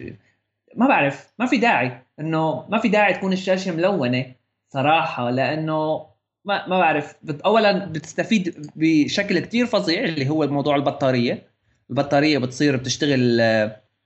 [0.75, 4.25] ما بعرف ما في داعي إنه ما في داعي تكون الشاشة ملونة
[4.69, 6.05] صراحة لأنه
[6.45, 7.15] ما ما بعرف.
[7.45, 11.41] اولا بتستفيد بشكل كتير فظيع اللي هو موضوع البطارية.
[11.89, 13.39] البطارية بتصير بتشتغل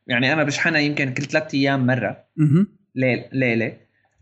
[0.08, 2.18] يعني أنا بشحنها يمكن كل ثلاث أيام مرة.
[2.96, 3.74] ليل ليلة.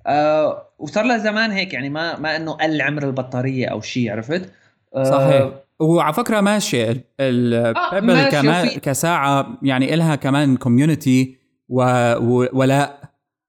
[0.07, 4.49] آه وصار لها زمان هيك يعني ما ما إنه قل عمر البطارية أو شيء عرفت؟
[4.95, 5.49] آه صحيح.
[5.79, 6.91] وعلى فكرة ماشي.
[7.19, 11.38] البيبل آه كمان كساعة يعني إلها كمان community
[11.69, 12.99] وولاء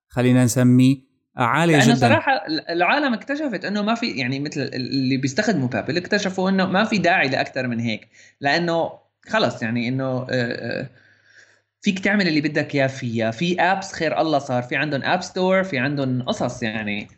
[0.08, 2.08] خلينا نسميه عالية لأنه جدا.
[2.08, 6.98] صراحة العالم اكتشفت إنه ما في يعني مثل اللي بيستخدموا بابل اكتشفوا إنه ما في
[6.98, 8.08] داعي لاكثر من هيك
[8.40, 8.92] لأنه
[9.28, 10.26] خلص يعني إنه
[11.80, 13.30] فيك تعمل اللي بدك إياه فيها.
[13.30, 17.08] في apps خير الله صار في عندهم app store في عندهم قصص يعني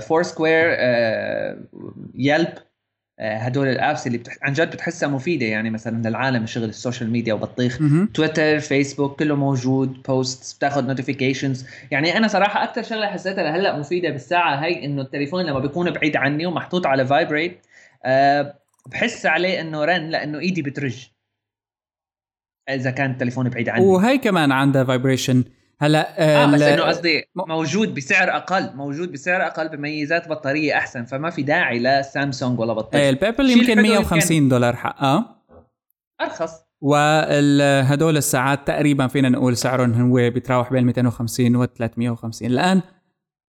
[0.00, 0.76] Foursquare
[2.14, 2.52] Yelp
[3.20, 4.36] هدول ال apps اللي بتح...
[4.42, 7.78] عن جد بتحسها مفيدة يعني مثلا للعالم شغل ال social media وبطيخ.
[8.14, 14.10] تويتر فيسبوك كله موجود posts بتاخذ notifications يعني أنا صراحة أكثر شغلة حسيتها لهلأ مفيدة
[14.10, 17.66] بالساعة هي إنه التليفون لما بيكون بعيد عني ومحطوط على vibrate
[18.04, 21.08] أه بحس عليه إنه رن لأنه إيدي بترج.
[22.68, 23.84] إذا كان التليفون بعيد عني.
[23.84, 25.44] وهي كمان عندها vibration
[25.78, 31.04] هلا آه, آه بس إنه قصدي موجود بسعر أقل موجود بسعر أقل بميزات بطارية أحسن
[31.04, 33.04] فما في داعي لسامسونج ولا بطارية.
[33.04, 35.42] إيه البيبل يمكن 150 دولار حقها
[36.20, 36.66] أرخص.
[36.80, 42.82] وهدول الساعات تقريبا فينا نقول سعرهم هو بيتراوح بين 250 و 350 الآن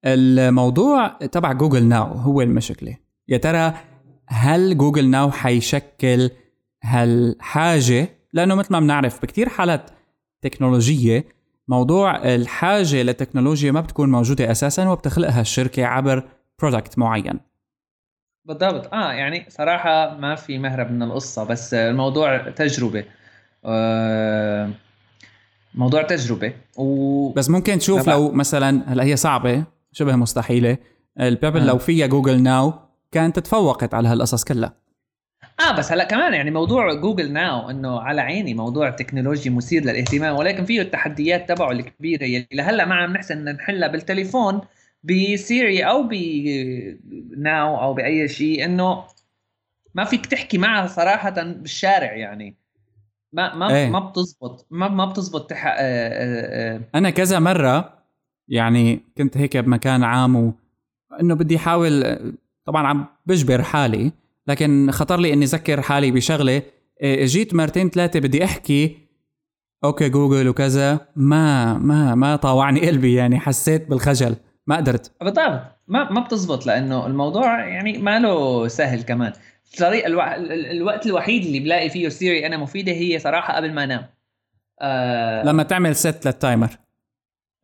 [0.05, 2.97] الموضوع تبع جوجل ناو هو المشكلة.
[3.27, 3.73] يا ترى
[4.27, 6.29] هل جوجل ناو حيشكل
[6.83, 9.89] هالحاجة؟ لأنه مثل ما بنعرف بكثير حالات
[10.41, 11.36] تكنولوجية
[11.67, 16.23] موضوع الحاجة للتكنولوجيا ما بتكون موجودة أساسا وبتخلقها الشركة عبر
[16.61, 17.39] product معين.
[18.45, 18.93] بالضبط.
[18.93, 23.05] آه يعني صراحة ما في مهرب من القصة بس الموضوع تجربة.
[23.65, 24.69] آه
[25.75, 26.53] موضوع تجربة.
[26.77, 27.29] و...
[27.31, 30.77] بس ممكن تشوف لو مثلا هلا هي صعبة شبه مستحيلة.
[31.19, 31.65] البيبل آه.
[31.65, 32.73] لو فيها جوجل ناو
[33.11, 34.73] كانت تفوقت على هالقصص كلها.
[35.59, 40.35] آه بس هلا كمان يعني موضوع جوجل ناو إنه على عيني موضوع تكنولوجي مثير للاهتمام
[40.35, 44.61] ولكن فيه التحديات تبعه الكبيرة يلي لهلا ما عم نحسن نحلها بالتليفون
[45.03, 46.09] بسيري أو
[47.03, 49.03] بناو أو بأي شيء إنه
[49.95, 52.55] ما فيك تحكي معها صراحة بالشارع يعني
[53.33, 53.89] ما ما إيه.
[53.89, 55.65] ما بتزبط ما ما بتزبط تح...
[55.65, 56.81] آه آه آه.
[56.95, 57.93] أنا كذا مرة
[58.47, 60.53] يعني كنت هيك بمكان عام
[61.11, 62.19] وانه بدي أحاول
[62.65, 64.11] طبعا عم بجبر حالي
[64.47, 66.61] لكن خطر لي إني أذكر حالي بشغلة.
[67.01, 68.97] إيه، جيت مرتين ثلاثة بدي أحكي.
[69.83, 71.07] okay جوجل وكذا.
[71.15, 74.35] ما ما ما طاوعني قلبي يعني حسيت بالخجل.
[74.67, 75.11] ما قدرت.
[75.21, 79.33] بالضبط ما ما بتزبط لأنه الموضوع يعني ما له سهل كمان.
[79.73, 80.21] الطريقة ألو...
[80.71, 84.05] الوقت الوحيد اللي بلاقي فيه سيري أنا مفيدة هي صراحة قبل ما أنام.
[84.81, 85.43] آه...
[85.43, 86.69] لما تعمل ست للتايمر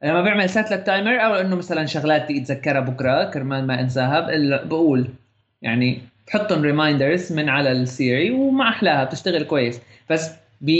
[0.03, 4.27] لما بعمل set لل timer أو إنه مثلا شغلات بدي اتذكرها بكرة كرمال ما أنساها
[4.65, 5.07] بقول.
[5.61, 9.81] يعني تحطهم reminders من على السيري وما أحلاها بتشتغل كويس.
[10.09, 10.31] بس
[10.61, 10.71] ب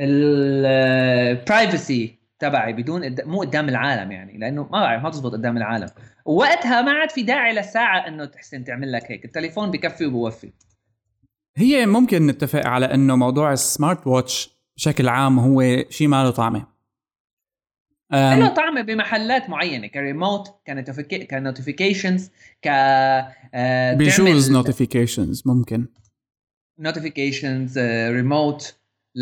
[0.00, 5.88] ال privacy تبعي بدون مو قدام العالم يعني لأنه ما بعرف ما تزبط قدام العالم.
[6.24, 10.52] ووقتها ما عاد في داعي للساعة إنه تحسن تعمل لك هيك التليفون بكفي وبوفي.
[11.56, 16.30] هي ممكن نتفق على إنه موضوع ال smart watch بشكل عام هو شيء ما له
[16.30, 16.72] طعمة.
[18.12, 20.54] له طعم بمحلات معينة ك remote
[21.30, 22.30] ك notifications
[22.62, 22.68] ك
[23.94, 25.86] بيجوز notifications ممكن.
[26.78, 28.74] notifications remote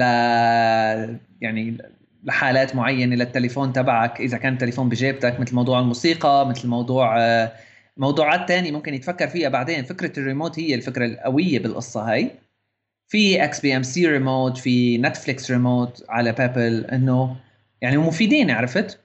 [0.03, 1.79] آه، ل يعني
[2.25, 7.53] لحالات معينة للتليفون تبعك إذا كان التليفون بجيبتك مثل موضوع الموسيقى مثل موضوع آه،
[7.97, 9.85] موضوعات تانية ممكن يتفكر فيها بعدين.
[9.85, 12.31] فكرة الريموت هي الفكرة القوية بالقصة هاي.
[13.09, 17.37] في XBMC remote في Netflix remote على Pebble إنه
[17.81, 19.01] يعني مفيدين عرفت؟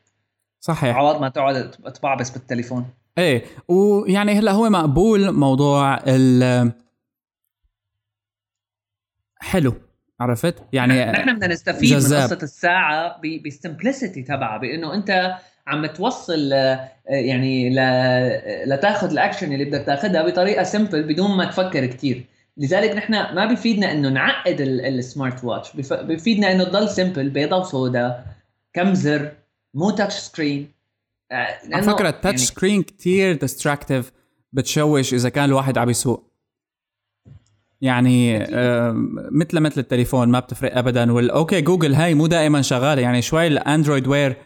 [0.59, 0.95] صحيح.
[0.95, 2.85] عوض ما تقعد تبعبس بالتليفون.
[3.17, 6.71] إيه ويعني هلا هو مقبول موضوع ال
[9.39, 9.73] حلو
[10.19, 12.19] عرفت؟ يعني نحن بدنا نستفيد جزاب.
[12.19, 15.36] من قصة الساعة بال simplicity تبعها بإنه أنت
[15.67, 16.51] عم توصل
[17.10, 17.69] يعني
[18.65, 22.25] لتاخذ الأكشن اللي بدك تاخذها بطريقة simple بدون ما تفكر كثير
[22.58, 28.25] لذلك نحن ما بيفيدنا إنه نعقد ال smart watch بيفيدنا إنه تضل simple بيضة وسوداء
[28.73, 29.32] كم زر
[29.73, 30.74] مو touch screen
[31.31, 34.11] على فكرة ال touch يعني screen كثير distractive
[34.53, 36.31] بتشوش إذا كان الواحد عم يسوق.
[37.81, 38.39] يعني
[39.31, 41.11] مثل مثل التليفون ما بتفرق ابدا.
[41.11, 43.01] وال OK Google هاي مو دائما شغالة.
[43.01, 44.38] يعني شوي ال Android Wear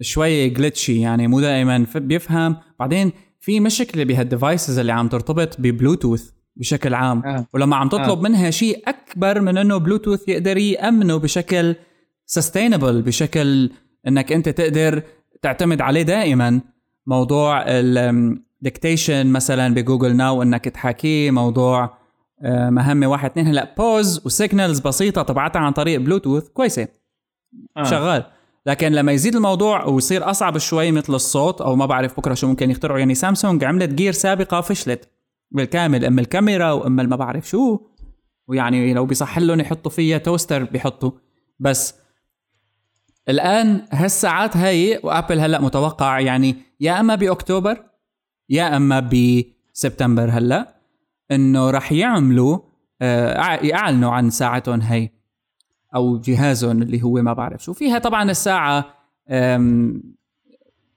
[0.00, 2.56] شوي glitchy يعني مو دائما بيفهم.
[2.78, 7.26] بعدين في مشكلة بهال devices اللي عم ترتبط ببلوتوث بشكل عام.
[7.26, 7.46] آه.
[7.54, 8.22] ولما عم تطلب آه.
[8.22, 11.76] منها شيء أكبر من إنه بلوتوث يقدر يأمنه بشكل
[12.26, 13.70] sustainable بشكل
[14.08, 15.02] إنك أنت تقدر
[15.42, 16.60] تعتمد عليه دائما
[17.06, 21.98] موضوع ال dictation مثلا ب Google Now إنك تحاكيه موضوع
[22.42, 23.46] آه، مهمة واحد اثنين.
[23.46, 26.88] هلأ pause و signals بسيطة تبعتها عن طريق بلوتوث كويسة.
[27.76, 27.82] آه.
[27.82, 28.24] شغال.
[28.66, 32.70] لكن لما يزيد الموضوع ويصير أصعب شوي مثل الصوت أو ما بعرف بكرة شو ممكن
[32.70, 32.98] يخترعوا.
[32.98, 35.08] يعني سامسونج عملت Gear سابقة فشلت.
[35.50, 37.80] بالكامل أما الكاميرا وأما ما بعرف شو.
[38.48, 41.10] ويعني لو بيصح لهم يحطوا فيها toaster بيحطوا.
[41.60, 41.94] بس
[43.28, 47.84] الآن هالساعات هاي و Apple هلأ متوقع يعني يا أما بأكتوبر
[48.48, 50.74] يا أما بسبتمبر هلأ
[51.30, 52.58] إنه راح يعملوا
[53.02, 55.10] آه، يعلنوا عن ساعتهم هي
[55.94, 57.72] أو جهازهم اللي هو ما بعرف شو.
[57.72, 58.84] فيها طبعا الساعة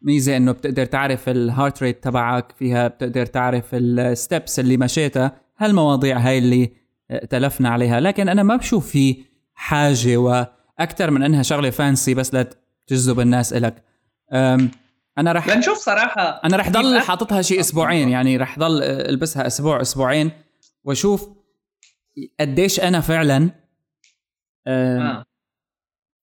[0.02, 5.32] ميزة إنه بتقدر تعرف ال heart rate تبعك فيها بتقدر تعرف ال steps اللي مشيتها
[5.58, 6.72] هالمواضيع هاي اللي
[7.12, 8.00] آه، تلفنا عليها.
[8.00, 13.84] لكن أنا ما بشوف في حاجة وأكثر من أنها شغلة فانسي بس لتجذب الناس إلك.
[15.18, 16.42] أنا رح لنشوف صراحة.
[16.44, 20.32] أنا رح ضل حاططها شي أسبوعين يعني رح ضل ألبسها أسبوع أسبوعين
[20.84, 21.30] وأشوف
[22.40, 23.50] قديش أنا فعلا
[24.68, 25.26] آه.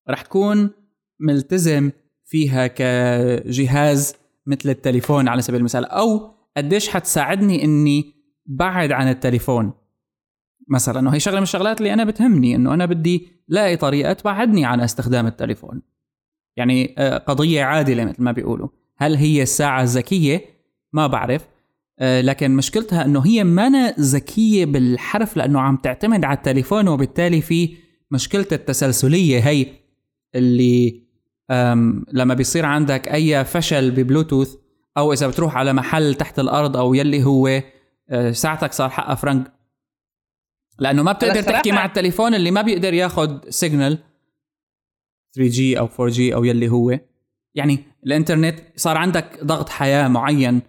[0.09, 0.71] رح تكون
[1.19, 1.91] ملتزم
[2.25, 8.13] فيها كجهاز مثل التليفون على سبيل المثال أو قديش حتساعدني إني
[8.45, 9.73] بعد عن التليفون.
[10.69, 14.81] مثلا وهي شغلة من الشغلات اللي أنا بتهمني إنه أنا بدي لاقي طريقة تبعدني عن
[14.81, 15.81] استخدام التليفون.
[16.57, 18.67] يعني آه، قضية عادلة مثل ما بيقولوا.
[18.97, 20.45] هل هي الساعة ذكية؟
[20.93, 21.47] ما بعرف.
[21.99, 27.75] آه، لكن مشكلتها إنه هي ما ذكية بالحرف لأنه عم تعتمد على التليفون وبالتالي في
[28.11, 29.39] مشكلة التسلسلية.
[29.39, 29.65] هي
[30.35, 31.09] اللي
[32.13, 34.55] لما بيصير عندك أي فشل ببلوتوث
[34.97, 37.61] أو إذا بتروح على محل تحت الأرض أو يلي هو
[38.09, 39.58] آه، ساعتك صار حقها فرنك
[40.79, 43.97] لأنه ما بتقدر تحكي مع التليفون اللي ما بيقدر ياخذ signal
[45.39, 46.99] 3G أو 4G أو يلي هو.
[47.55, 50.61] يعني الإنترنت صار عندك ضغط حياة معين.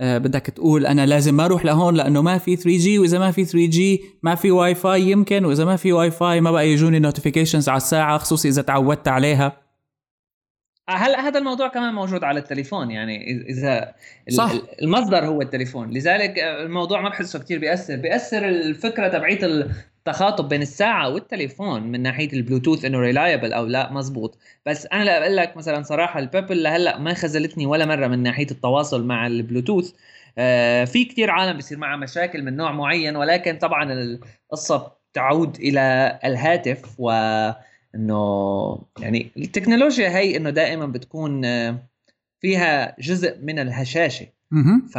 [0.00, 3.44] آه، بدك تقول أنا لازم ما أروح لهون لأنه ما في 3G وإذا ما في
[3.44, 7.68] 3G ما في واي فاي يمكن وإذا ما في واي فاي ما بقى يجوني notifications
[7.68, 9.61] على الساعة خصوصي إذا تعودت عليها.
[10.88, 13.94] هلا هذا الموضوع كمان موجود على التليفون؟ يعني اذا
[14.30, 14.52] صح.
[14.82, 15.90] المصدر هو التليفون.
[15.90, 17.96] لذلك الموضوع ما بحسه كثير بيأثر.
[17.96, 23.92] بيأثر الفكرة تبعيت التخاطب بين الساعة والتليفون من ناحية البلوتوث إنه reliable أو لا.
[23.92, 24.38] مزبوط.
[24.66, 28.22] بس أنا لا أقول لك مثلا صراحة ال Pebble لهلا ما خذلتني ولا مرة من
[28.22, 29.92] ناحية التواصل مع البلوتوث.
[30.38, 36.18] آه في كثير عالم بيصير معها مشاكل من نوع معين ولكن طبعا القصة تعود إلى
[36.24, 37.10] الهاتف و
[37.94, 41.88] إنه يعني التكنولوجيا هي إنه دائما بتكون آه،
[42.40, 44.26] فيها جزء من الهشاشة.
[44.92, 44.98] ف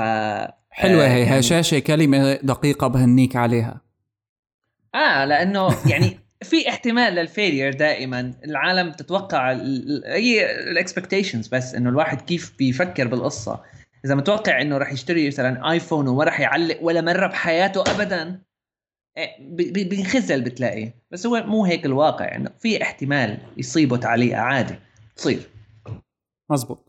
[0.70, 3.82] حلوة هي يعني هشاشة كلمة دقيقة بهنيك عليها.
[4.96, 8.34] آه لأنه يعني في احتمال لل failure دائما.
[8.46, 9.52] العالم تتوقع
[10.06, 13.64] هي ال expectations بس إنه الواحد كيف بيفكر بالقصة.
[14.06, 18.42] إذا متوقع إنه راح يشتري مثلا iPhone وما راح يعلق ولا مرة بحياته ابدا
[19.40, 20.92] بينخزل بتلاقي.
[21.12, 22.36] بس هو مو هيك الواقع.
[22.36, 24.76] انه في احتمال يصيبه تعليقه عادي.
[25.16, 25.50] تصير.
[26.50, 26.80] مزبوط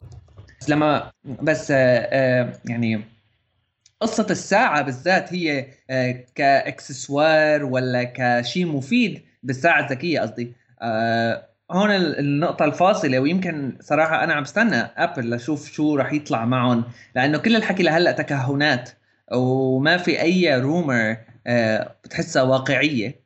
[0.60, 1.76] بس لما بس آه،
[2.12, 3.00] آه، يعني
[4.00, 10.52] قصة الساعة بالذات هي آه، كاكسسوار ولا كشيء مفيد بالساعة الذكية قصدي.
[11.70, 13.18] هون النقطة الفاصلة.
[13.18, 16.84] ويمكن صراحة أنا عم بستنى أبل لشوف شو راح يطلع معهم.
[17.16, 18.90] لأنه كل الحكي لهلأ تكهنات.
[19.32, 21.16] وما في أي rumor
[22.04, 23.24] بتحسها واقعية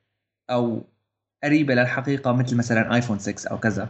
[0.50, 0.84] أو
[1.44, 3.88] قريبة للحقيقة مثل مثلا iPhone 6 أو كذا.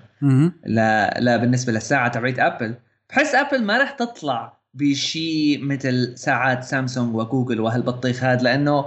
[0.64, 2.74] لا لا بالنسبة للساعة تبعت Apple
[3.11, 8.85] بحس Apple ما رح تطلع بشيء مثل ساعات Samsung و Google وهالبطيخ هذا لأنه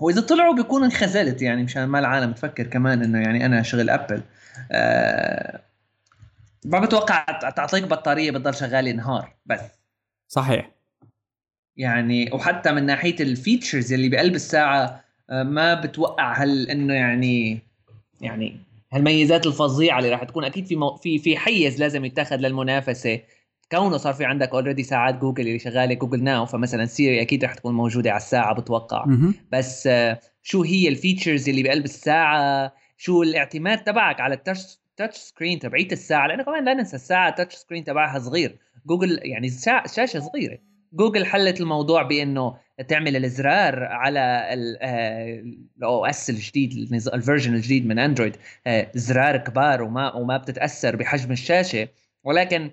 [0.00, 3.90] هو إذا طلعوا بيكون انخزلت يعني مشان ما العالم تفكر كمان إنه يعني أنا شغل
[3.90, 4.22] Apple
[4.72, 5.60] أه
[6.64, 7.24] ما بتوقع
[7.56, 9.60] تعطيك بطارية بتضل شغالة نهار بس.
[10.28, 10.70] صحيح.
[11.76, 17.58] يعني وحتى من ناحية ال features اللي بقلب الساعة آه، ما بتوقع هل إنه يعني
[18.20, 18.56] يعني
[18.92, 20.44] هالميزات الفظيعة اللي راح تكون.
[20.44, 20.96] أكيد في مو...
[20.96, 23.20] في في حيز لازم يتخذ للمنافسة.
[23.72, 27.54] كونه صار في عندك already ساعات جوجل اللي شغالة Google Now فمثلا Siri أكيد رح
[27.54, 29.04] تكون موجودة على الساعة بتوقع.
[29.52, 34.78] بس آه، شو هي ال features اللي بقلب الساعة؟ شو الاعتماد تبعك على ال touch
[34.96, 38.58] touch screen تبعيت الساعة؟ لأنه كمان لا ننسى الساعة ال touch screen تبعها صغير.
[38.86, 39.50] جوجل يعني
[39.94, 40.58] شاشة صغيرة.
[40.92, 42.56] جوجل حلت الموضوع بإنه
[42.88, 44.48] تعمل الإزرار على
[45.76, 48.36] ال OS آه، الجديد ال version الجديد من Android.
[48.66, 51.88] آه، زرار كبار وما وما بتتأثر بحجم الشاشة.
[52.24, 52.70] ولكن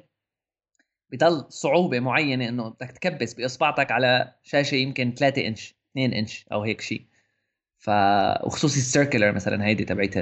[1.12, 6.64] بضل صعوبة معينة إنه بدك تكبس بإصبعتك على شاشة يمكن 3 إنش 2 إنش أو
[6.64, 7.02] هيك شيء
[7.78, 7.90] ف
[8.44, 10.16] وخصوصي ال circular مثلا هيدي تبعت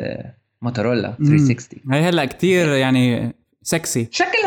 [0.62, 4.47] موتورولا 360 هي هلأ كثير يعني سكسي شكلها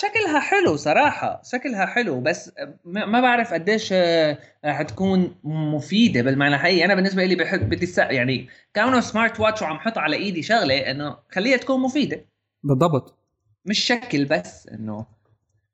[0.00, 2.52] شكلها حلو صراحة شكلها حلو بس
[2.84, 6.84] ما بعرف قديش آه، حتكون مفيدة بالمعنى الحقيقي.
[6.84, 11.16] أنا بالنسبة لي بحب بدي يعني كونه smart watch وعم حط على إيدي شغلة إنه
[11.30, 12.24] خليها تكون مفيدة.
[12.62, 13.18] بالضبط.
[13.66, 15.06] مش شكل بس إنه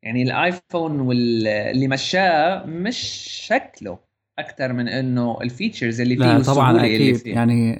[0.02, 2.98] يعني ال iPhone واللي مشاه مش
[3.46, 3.98] شكله
[4.38, 7.34] أكثر من إنه ال features اللي فيه لا طبعا أكيد فيه.
[7.34, 7.78] يعني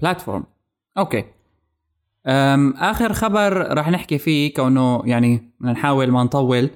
[0.00, 0.44] platform
[0.98, 1.18] okay.
[1.18, 1.41] أم
[2.26, 6.70] آخر خبر راح نحكي فيه كونه يعني نحاول ما نطول.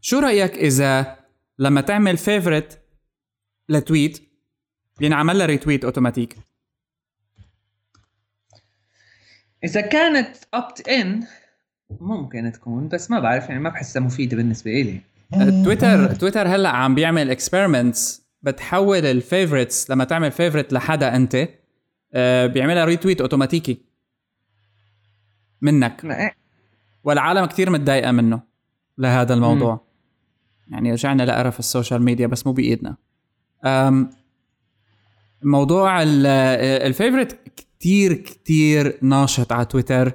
[0.00, 1.16] شو رأيك إذا
[1.58, 2.78] لما تعمل favorite
[3.68, 4.22] ل tweet
[5.00, 6.36] ينعمل لها retweet automatic
[9.64, 11.26] إذا كانت opt in
[12.00, 15.00] ممكن تكون بس ما بعرف يعني ما بحسها مفيدة بالنسبة لي
[15.64, 21.48] تويتر تويتر هلأ عم بيعمل experiments بتحول ال favorites لما تعمل favorite لحدا أنت
[22.46, 23.80] بيعملها retweet اوتوماتيكي
[25.60, 26.28] منك.
[27.04, 28.42] والعالم كتير متضايقة منه
[28.98, 29.86] لهذا الموضوع.
[30.68, 32.96] يعني رجعنا لقرف ال social media بس مو بإيدنا.
[35.42, 40.12] موضوع ال favorite كتير كتير ناشط على تويتر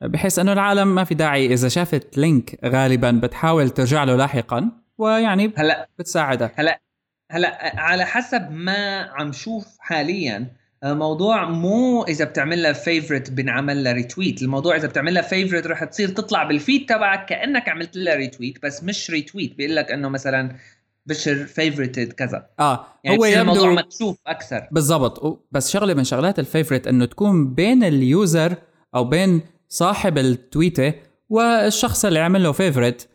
[0.00, 5.52] بحيث إنه العالم ما في داعي إذا شافت link غالبا بتحاول ترجع له لاحقا ويعني
[5.56, 6.80] هلأ بتساعدها هلأ
[7.30, 10.52] هلأ على حسب ما عم شوف حاليا
[10.84, 15.84] الموضوع مو إذا بتعمل لها favorite بنعمل لها retweet الموضوع إذا بتعمل لها favorite رح
[15.84, 20.08] تصير تطلع بال feed تبعك كأنك عملت لها retweet بس مش retweet بيقول لك إنه
[20.08, 20.56] مثلا
[21.06, 22.46] بشر favorited كذا.
[22.60, 24.68] آه يعني هو يبدو الموضوع مكشوف أكثر.
[24.70, 25.44] بالضبط.
[25.52, 28.54] بس شغلة من شغلات ال favorite إنه تكون بين ال user
[28.94, 30.94] أو بين صاحب التويتة
[31.28, 33.08] والشخص اللي عمل له favorite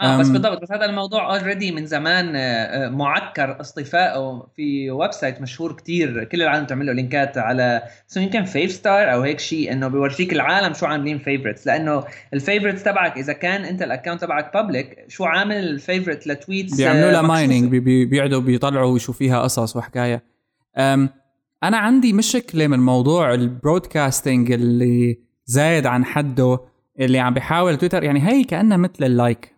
[0.00, 5.12] آه بس بالضبط بس هذا الموضوع اوريدي من زمان آه، آه، معكر اصطفائه في ويب
[5.12, 6.24] سايت مشهور كتير.
[6.24, 10.32] كل العالم تعمل له لينكات على سو يمكن فيف ستار أو هيك شيء إنه بيورجيك
[10.32, 15.56] العالم شو عاملين فيفورتس لأنه الفيفورتس تبعك إذا كان أنت الاكونت تبعك بابليك شو عامل
[15.56, 20.22] الفيفورت لتويتس بيعملوا لها مايننج بيقعدوا بيطلعوا شو فيها قصص وحكاية.
[21.62, 26.60] أنا عندي مشكلة من موضوع البرودكاستنج اللي زايد عن حده
[27.00, 29.57] اللي عم بيحاول تويتر يعني هي كأنها مثل ال like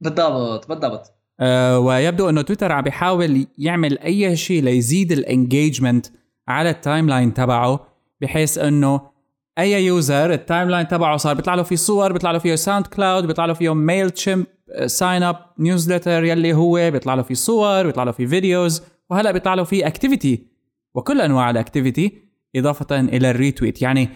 [0.00, 1.14] بالضبط بالضبط.
[1.40, 6.06] آه ويبدو إنه تويتر عم بيحاول يعمل أي شيء ليزيد ال engagement
[6.48, 7.86] على ال timeline تبعه
[8.20, 9.10] بحيث إنه
[9.58, 13.44] أي user ال timeline تبعه صار بيطلع له في صور بيطلع له فيه SoundCloud بيطلع
[13.44, 14.46] له فيه Mailchimp
[14.86, 19.54] sign up newsletter يلي هو بيطلع له في صور بيطلع له في videos وهلأ بيطلع
[19.54, 20.46] له في activity
[20.94, 24.08] وكل أنواع ال activity إضافة إلى ال retweet يعني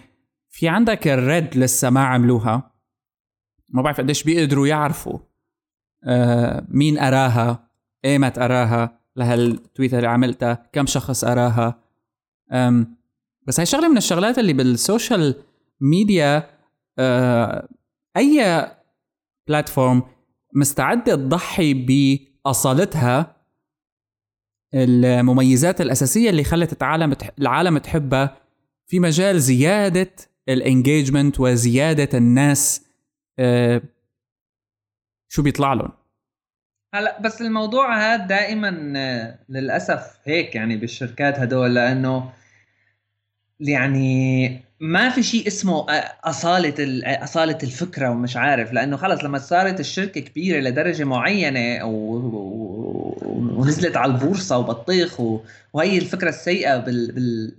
[0.51, 2.71] في عندك ال read لسه ما عملوها.
[3.69, 5.19] ما بعرف قديش بيقدروا يعرفوا.
[6.69, 7.69] مين قراها؟
[8.05, 11.81] إيمت قراها؟ لهالتويتة اللي عملتها؟ كم شخص قراها؟
[13.47, 15.35] بس هاي شغلة من الشغلات اللي بال social
[15.81, 16.51] media
[16.99, 17.69] آه
[18.17, 18.67] أي
[19.49, 20.03] platform
[20.55, 23.37] مستعدة تضحي بأصالتها
[24.75, 28.37] المميزات الأساسية اللي خلت العالم العالم تحبها
[28.87, 30.11] في مجال زيادة
[30.49, 32.85] الانجيجمنت وزيادة الناس
[33.39, 33.83] آه
[35.35, 35.93] شو بيطلع لهم
[36.95, 42.33] هلا بس الموضوع هذا دائما آه، للأسف هيك يعني بالشركات هدول لأنه
[43.61, 46.75] يعني ما في شيء اسمه آه، أصالة
[47.05, 51.85] أصالة الفكرة ومش عارف لأنه خلص لما صارت الشركة كبيرة لدرجة معينة.
[53.57, 55.21] ونزلت على البورصة وبطيخ.
[55.73, 57.53] وهي الفكرة السيئة بال...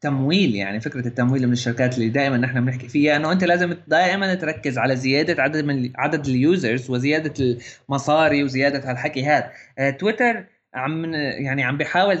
[0.00, 4.34] تمويل يعني فكرة التمويل من الشركات اللي دائما نحن بنحكي فيها إنه أنت لازم دائما
[4.34, 10.44] تركز على زيادة عدد من عدد ال users وزيادة المصاري وزيادة هالحكي هذا آه، تويتر
[10.74, 12.18] عم يعني عم بيحاول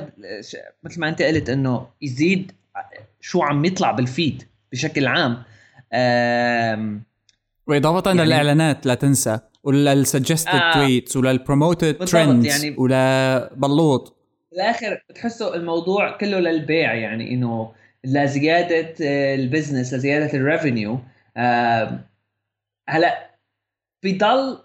[0.84, 2.52] مثل ما أنت قلت إنه يزيد
[3.20, 5.42] شو عم يطلع بال feed بشكل عام.
[7.66, 14.17] وإضافة يعني للاعلانات لا تنسى ولل suggested آه tweets ولل promoted trends يعني ولا بلوط.
[14.52, 17.72] بالاخر بتحسوا الموضوع كله للبيع يعني إنه
[18.04, 21.00] لزياده آه، ال business لزياده ال revenue
[22.88, 23.38] هلأ
[24.04, 24.58] بضل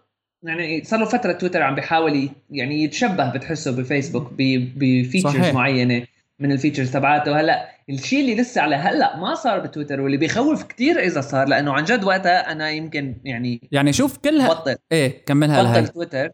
[0.44, 4.34] يعني صار له فترة تويتر عم بيحاول يعني يتشبه بتحسه بفيسبوك
[4.76, 6.06] ب features معينة
[6.40, 7.40] من ال features تبعاته.
[7.40, 11.74] هلأ الشيء اللي لسه على هلأ ما صار بتويتر واللي بيخوف كتير إذا صار لأنه
[11.74, 14.76] عن جد وقتها أنا يمكن يعني يعني شوف كلها بطل.
[14.92, 16.30] إيه كملها بطل تويتر.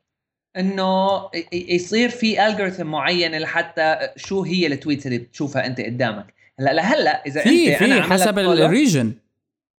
[0.59, 1.21] إنه
[1.53, 6.33] يصير في algorithm معين لحتى شو هي ال tweets اللي بتشوفها أنت قدامك.
[6.59, 9.13] هلأ لهلأ إذا في انت في حسب ال region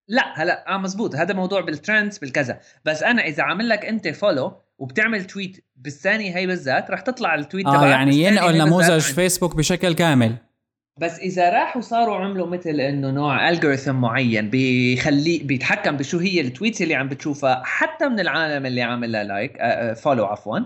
[0.08, 2.60] لا هلأ آه مزبوط هذا موضوع بال trends بالكذا.
[2.86, 7.41] بس أنا إذا عامل لك أنت follow وبتعمل tweet بالثانية هي بالذات رح تطلع ال
[7.41, 10.36] tweet آه يعني ينقل نموذج فيسبوك بشكل كامل.
[11.00, 16.47] بس إذا راحوا صاروا عملوا مثل إنه نوع algorithm معين بيخلي بيتحكم بشو هي ال
[16.47, 19.58] tweets اللي عم بتشوفها حتى من العالم اللي عامل like
[19.94, 20.60] follow عفوا.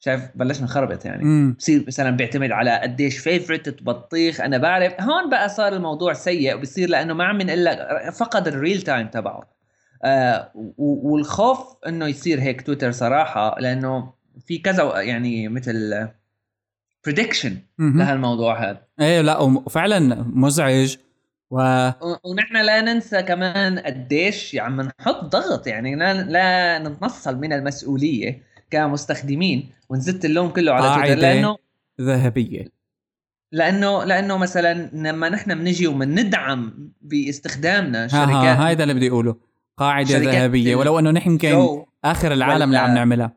[0.00, 1.52] شايف؟ بلشنا نخربط يعني.
[1.52, 4.40] بصير مثلا بيعتمد على قديش favorite بطيخ.
[4.40, 8.82] أنا بعرف هون بقى صار الموضوع سيء وبصير لأنه ما عم الا فقد ال real
[8.82, 9.42] time تبعه.
[10.04, 14.12] آه والخوف إنه يصير هيك تويتر صراحة لأنه
[14.46, 16.08] في كذا يعني مثل
[17.04, 18.80] prediction لهالموضوع هذا.
[19.00, 20.96] إيه لا وفعلا مزعج
[21.50, 21.56] و...
[22.24, 28.42] ونحن لا ننسى كمان قديش عم يعني نحط ضغط يعني لا, لا نتنصل من المسؤولية
[28.70, 31.56] كمستخدمين ونزت اللوم كله على تويتر لأنه
[32.00, 32.68] ذهبية.
[33.52, 39.36] لأنه لأنه مثلا لما نحن بنجي وبندعم باستخدامنا شركات هذا اللي بدي أقوله.
[39.76, 43.36] قاعدة ذهبية ولو إنه نحن يمكن آخر العالم اللي عم نعملها.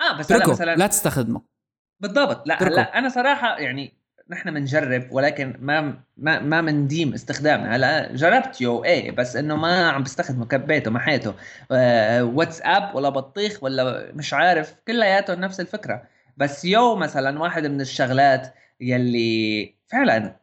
[0.00, 1.55] آه بس هلا مثلا لا تستخدمه.
[2.00, 2.48] بالضبط.
[2.48, 3.92] لا لا أنا صراحة يعني
[4.30, 9.90] نحن بنجرب ولكن ما ما ما بنديم استخدامنا هلأ جربت يو إيه بس إنه ما
[9.90, 11.34] عم بستخدمه كبيته محيته.
[11.72, 16.02] آه واتساب ولا بطيخ ولا مش عارف كلياتهم نفس الفكرة.
[16.36, 20.36] بس يو مثلا واحد من الشغلات يلي فعلا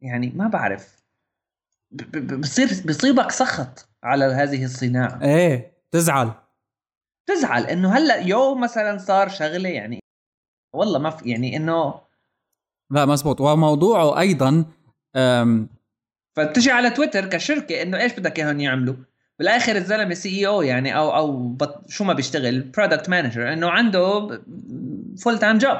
[0.00, 1.02] يعني ما بعرف
[2.38, 5.22] بصير بصيبك سخط على هذه الصناعة.
[5.22, 6.30] إيه تزعل.
[7.26, 10.01] تزعل إنه هلأ يو مثلا صار شغلة يعني
[10.72, 11.94] والله ما في يعني إنه
[12.90, 14.64] لا مزبوط وموضوعه أيضا
[16.36, 18.94] فتجي على تويتر كشركة إنه إيش بدك إياهم يعملوا؟
[19.38, 24.28] بالآخر الزلمة CEO يعني أو أو بط شو ما بيشتغل product manager إنه عنده
[25.18, 25.78] full time job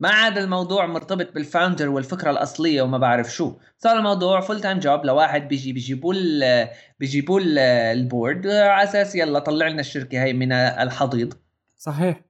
[0.00, 3.52] ما عاد الموضوع مرتبط بال founder والفكرة الأصلية وما بعرف شو.
[3.78, 6.14] صار الموضوع full time job لواحد بيجي بيجيبوا
[7.00, 7.40] بيجيبوا
[7.92, 11.34] ال board على أساس يلا طلع لنا الشركة هي من الحضيض.
[11.78, 12.20] صحيح.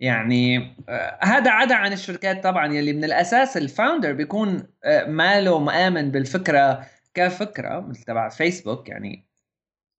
[0.00, 5.58] يعني آه، هذا عدا عن الشركات طبعا يلي من الأساس ال founder بيكون آه، ماله
[5.58, 9.26] مآمن بالفكرة كفكرة مثل تبع فيسبوك يعني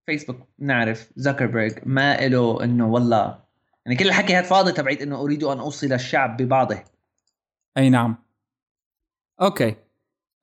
[0.06, 3.38] فيسبوك نعرف زكربرج ما له إنه والله
[3.86, 6.78] يعني كل الحكي هاد فاضي تبعيت إنه أريد أن أوصل الشعب ببعضه.
[7.76, 8.16] أي نعم.
[9.42, 9.74] okay.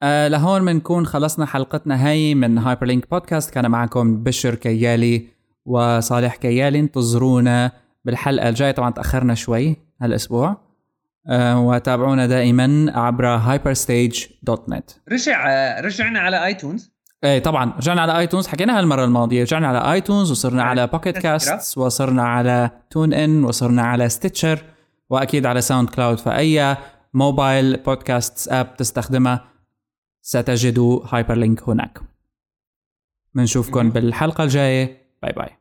[0.04, 5.28] آه لهون بنكون خلصنا حلقتنا هاي من Hyperlink Podcast كان معكم بشر كيالي
[5.66, 6.80] وصالح كيالي.
[6.80, 7.72] انتظرونا
[8.08, 10.58] بالحلقة الجاية طبعا تأخرنا شوي هالأسبوع.
[11.30, 16.92] أه وتابعونا دائما عبر hyperstage.net رجع رجعنا على iTunes
[17.24, 21.78] إيه طبعا رجعنا على iTunes حكيناها المره الماضية رجعنا على iTunes وصرنا على Pocket Casts
[21.78, 24.64] وصرنا على TuneIn وصرنا على Stitcher
[25.10, 26.78] وأكيد على SoundCloud فأي
[27.14, 29.46] mobile podcast app تستخدمها
[30.22, 32.00] ستجدوا Hyperlink هناك
[33.34, 34.98] بنشوفكم بالحلقة الجاية.
[35.22, 35.57] bye bye